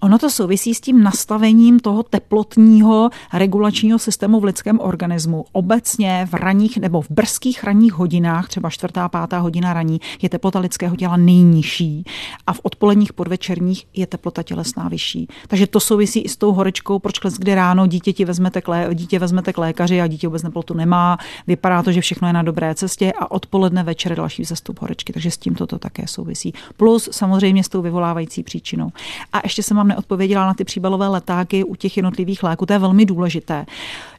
Ono 0.00 0.18
to 0.18 0.30
souvisí 0.30 0.74
s 0.74 0.80
tím 0.80 1.02
nastavením 1.02 1.80
toho 1.80 2.02
teplotního 2.02 3.10
regulačního 3.32 3.98
systému 3.98 4.40
v 4.40 4.44
lidském 4.44 4.80
organismu. 4.80 5.44
Obecně 5.52 6.28
v 6.30 6.34
raních 6.34 6.76
nebo 6.76 7.00
v 7.00 7.10
brzkých 7.10 7.64
ranních 7.64 7.92
hodinách, 7.92 8.48
třeba 8.48 8.70
čtvrtá, 8.70 9.08
pátá 9.08 9.38
hodina 9.38 9.72
raní, 9.72 10.00
je 10.22 10.28
teplota 10.28 10.58
lidského 10.58 10.96
těla 10.96 11.16
nejnižší 11.16 12.04
a 12.46 12.52
v 12.52 12.60
odpoledních 12.62 13.12
podvečerních 13.12 13.86
je 13.94 14.06
teplota 14.06 14.42
tělesná 14.42 14.88
vyšší. 14.88 15.28
Takže 15.48 15.66
to 15.66 15.80
souvisí 15.80 16.20
i 16.20 16.28
s 16.28 16.36
tou 16.36 16.52
horečkou, 16.52 16.98
proč 16.98 17.18
kde 17.38 17.54
ráno 17.54 17.86
dítě, 17.86 18.24
vezmete 18.24 18.60
k 18.60 18.68
lé, 18.68 18.88
dítě 18.94 19.18
vezmete 19.18 19.52
k 19.52 19.58
lékaři 19.58 20.00
a 20.00 20.06
dítě 20.06 20.28
vůbec 20.28 20.42
teplotu 20.42 20.74
nemá. 20.74 21.18
Vypadá 21.46 21.82
to, 21.82 21.92
že 21.92 22.00
všechno 22.00 22.28
je 22.28 22.32
na 22.32 22.42
dobré 22.42 22.74
cestě 22.74 23.12
a 23.12 23.30
odpoledne 23.30 23.82
večer 23.82 24.16
další 24.16 24.42
vzestup 24.42 24.80
horečky. 24.80 25.12
Takže 25.12 25.30
s 25.30 25.38
tím 25.38 25.54
toto 25.54 25.78
také 25.78 26.06
souvisí. 26.06 26.52
Plus 26.76 27.08
samozřejmě 27.12 27.64
s 27.64 27.68
tou 27.68 27.82
vyvolávající 27.82 28.42
příčinou. 28.42 28.90
A 29.32 29.39
ještě 29.44 29.62
se 29.62 29.74
mám 29.74 29.88
neodpověděla 29.88 30.46
na 30.46 30.54
ty 30.54 30.64
příbalové 30.64 31.08
letáky 31.08 31.64
u 31.64 31.74
těch 31.74 31.96
jednotlivých 31.96 32.42
léků. 32.42 32.66
To 32.66 32.72
je 32.72 32.78
velmi 32.78 33.06
důležité. 33.06 33.66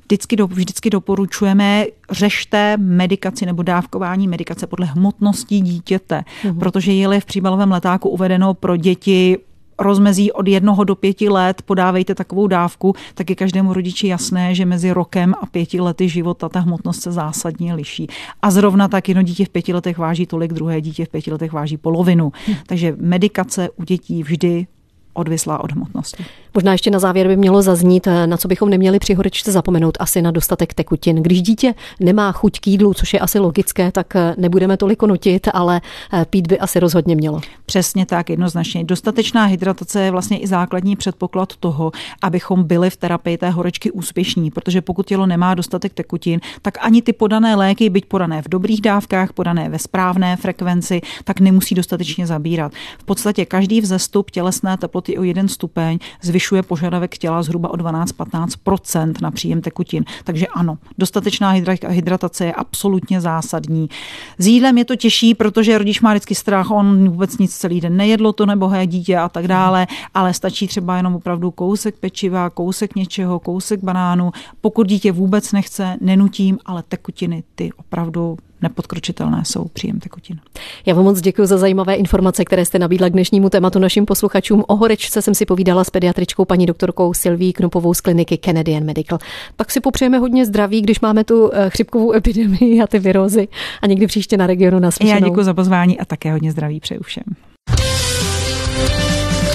Vždycky, 0.04 0.36
do, 0.36 0.48
vždycky 0.48 0.90
doporučujeme, 0.90 1.86
řešte 2.12 2.78
medikaci 2.78 3.46
nebo 3.46 3.64
dávkování 3.64 4.28
medikace 4.28 4.68
podle 4.68 4.86
hmotnosti 4.86 5.60
dítěte, 5.60 6.24
uhum. 6.46 6.60
protože 6.60 6.92
je-li 6.92 7.20
v 7.20 7.26
příbalovém 7.26 7.72
letáku 7.72 8.10
uvedeno 8.10 8.54
pro 8.54 8.78
děti 8.78 9.38
rozmezí 9.82 10.32
od 10.32 10.48
jednoho 10.48 10.84
do 10.84 10.96
pěti 10.96 11.30
let 11.30 11.62
podávejte 11.62 12.16
takovou 12.16 12.48
dávku, 12.48 12.96
tak 13.14 13.30
je 13.30 13.36
každému 13.36 13.74
rodiči 13.74 14.08
jasné, 14.08 14.56
že 14.56 14.66
mezi 14.66 14.92
rokem 14.92 15.34
a 15.42 15.46
pěti 15.46 15.82
lety 15.82 16.10
života 16.10 16.50
ta 16.50 16.60
hmotnost 16.60 17.02
se 17.02 17.12
zásadně 17.12 17.74
liší. 17.74 18.08
A 18.42 18.52
zrovna 18.52 18.88
tak 18.88 19.10
jedno 19.10 19.24
dítě 19.24 19.46
v 19.46 19.50
pěti 19.50 19.74
letech 19.74 19.98
váží 19.98 20.26
tolik, 20.26 20.54
druhé 20.54 20.82
dítě 20.82 21.06
v 21.06 21.10
pěti 21.10 21.32
letech 21.32 21.54
váží 21.54 21.78
polovinu. 21.78 22.32
Hm. 22.48 22.54
Takže 22.66 22.96
medikace 23.00 23.70
u 23.70 23.84
dětí 23.84 24.24
vždy 24.24 24.68
odvislá 25.14 25.64
od 25.64 25.72
hmotnosti. 25.72 26.26
Možná 26.54 26.72
ještě 26.72 26.92
na 26.92 27.00
závěr 27.00 27.28
by 27.28 27.38
mělo 27.38 27.62
zaznít, 27.62 28.08
eh, 28.08 28.28
na 28.28 28.38
co 28.38 28.48
bychom 28.48 28.70
neměli 28.70 29.00
při 29.00 29.14
horečce 29.14 29.52
zapomenout, 29.52 29.98
asi 30.00 30.22
na 30.22 30.32
dostatek 30.32 30.74
tekutin. 30.74 31.16
Když 31.16 31.42
dítě 31.42 31.74
nemá 32.00 32.32
chuť 32.32 32.60
k 32.60 32.68
jídlu, 32.68 32.94
což 32.94 33.14
je 33.14 33.20
asi 33.20 33.40
logické, 33.40 33.92
tak 33.92 34.16
eh, 34.16 34.36
nebudeme 34.38 34.78
toliko 34.78 35.08
nutit, 35.08 35.48
ale 35.54 35.82
eh, 36.14 36.26
pít 36.30 36.48
by 36.48 36.60
asi 36.60 36.80
rozhodně 36.80 37.16
mělo. 37.16 37.42
Přesně 37.66 38.06
tak, 38.06 38.30
jednoznačně. 38.30 38.84
Dostatečná 38.84 39.46
hydratace 39.46 40.02
je 40.02 40.12
vlastně 40.12 40.40
i 40.40 40.48
základní 40.48 40.96
předpoklad 40.96 41.56
toho, 41.56 41.92
abychom 42.22 42.64
byli 42.64 42.90
v 42.90 42.98
terapii 42.98 43.38
té 43.38 43.50
horečky 43.50 43.92
úspěšní, 43.92 44.52
protože 44.52 44.82
pokud 44.82 45.06
tělo 45.06 45.26
nemá 45.26 45.54
dostatek 45.54 45.94
tekutin, 45.94 46.40
tak 46.62 46.78
ani 46.82 47.02
ty 47.02 47.14
podané 47.14 47.56
léky, 47.56 47.90
byť 47.90 48.06
podané 48.06 48.42
v 48.42 48.50
dobrých 48.50 48.82
dávkách, 48.82 49.34
podané 49.34 49.70
ve 49.70 49.80
správné 49.80 50.36
frekvenci, 50.36 51.02
tak 51.24 51.40
nemusí 51.40 51.76
dostatečně 51.76 52.28
zabírat. 52.28 52.72
V 53.00 53.04
podstatě 53.04 53.46
každý 53.46 53.82
vzestup 53.82 54.32
tělesné 54.32 54.78
teploty 54.78 55.01
o 55.10 55.24
jeden 55.24 55.48
stupeň 55.48 55.98
zvyšuje 56.22 56.64
požadavek 56.64 57.18
těla 57.18 57.44
zhruba 57.44 57.70
o 57.70 57.76
12-15% 57.76 59.14
na 59.22 59.32
příjem 59.32 59.62
tekutin. 59.62 60.06
Takže 60.24 60.48
ano, 60.48 60.78
dostatečná 60.98 61.50
hydratace 61.88 62.46
je 62.46 62.54
absolutně 62.54 63.22
zásadní. 63.22 63.90
S 64.38 64.48
jídlem 64.48 64.78
je 64.78 64.86
to 64.86 64.96
těžší, 64.96 65.36
protože 65.36 65.78
rodič 65.78 66.02
má 66.02 66.12
vždycky 66.12 66.36
strach, 66.36 66.72
on 66.72 67.10
vůbec 67.10 67.38
nic 67.38 67.58
celý 67.58 67.82
den 67.82 67.98
nejedlo 67.98 68.34
to 68.34 68.46
nebohé 68.46 68.88
dítě 68.88 69.18
a 69.18 69.30
tak 69.30 69.48
dále, 69.48 69.88
ale 70.14 70.34
stačí 70.34 70.68
třeba 70.68 70.98
jenom 70.98 71.16
opravdu 71.16 71.52
kousek 71.52 71.96
pečiva, 72.00 72.50
kousek 72.50 72.96
něčeho, 72.96 73.40
kousek 73.40 73.84
banánu. 73.84 74.32
Pokud 74.62 74.88
dítě 74.88 75.12
vůbec 75.12 75.52
nechce, 75.52 75.98
nenutím, 76.02 76.60
ale 76.66 76.84
tekutiny 76.84 77.44
ty 77.56 77.70
opravdu 77.78 78.38
nepodkročitelné 78.62 79.42
jsou 79.46 79.66
příjem 79.66 80.00
tekutin. 80.00 80.40
Já 80.86 80.96
vám 80.96 81.06
moc 81.06 81.22
děkuji 81.22 81.46
za 81.46 81.58
zajímavé 81.58 81.96
informace, 81.96 82.46
které 82.46 82.66
jste 82.66 82.80
nabídla 82.80 83.10
k 83.10 83.14
dnešnímu 83.14 83.50
tématu 83.50 83.80
našim 83.80 84.06
posluchačům. 84.06 84.64
O 84.68 84.76
horečce 84.76 85.22
jsem 85.22 85.36
si 85.36 85.46
povídala 85.46 85.84
s 85.84 85.90
pediatričkou 85.90 86.46
paní 86.46 86.66
doktorkou 86.66 87.14
Silví 87.14 87.54
Knupovou 87.54 87.94
z 87.94 88.02
kliniky 88.02 88.38
Canadian 88.38 88.84
Medical. 88.84 89.20
Tak 89.56 89.72
si 89.72 89.80
popřejeme 89.80 90.18
hodně 90.18 90.46
zdraví, 90.46 90.82
když 90.82 91.00
máme 91.00 91.24
tu 91.24 91.52
eh, 91.54 91.70
chřipkovou 91.70 92.14
epidemii 92.14 92.82
a 92.82 92.88
ty 92.88 93.00
virózy 93.00 93.48
a 93.82 93.88
někdy 93.88 94.08
příště 94.08 94.38
na 94.38 94.48
regionu 94.48 94.80
na 94.80 94.90
Já 95.04 95.20
děkuji 95.20 95.44
za 95.44 95.54
pozvání 95.54 96.00
a 96.00 96.06
také 96.06 96.32
hodně 96.32 96.52
zdraví 96.52 96.80
přeju 96.80 97.02
všem. 97.04 97.24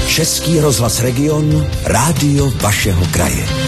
Český 0.06 0.60
rozhlas 0.60 1.00
Region, 1.00 1.66
rádio 1.84 2.50
vašeho 2.50 3.06
kraje. 3.12 3.65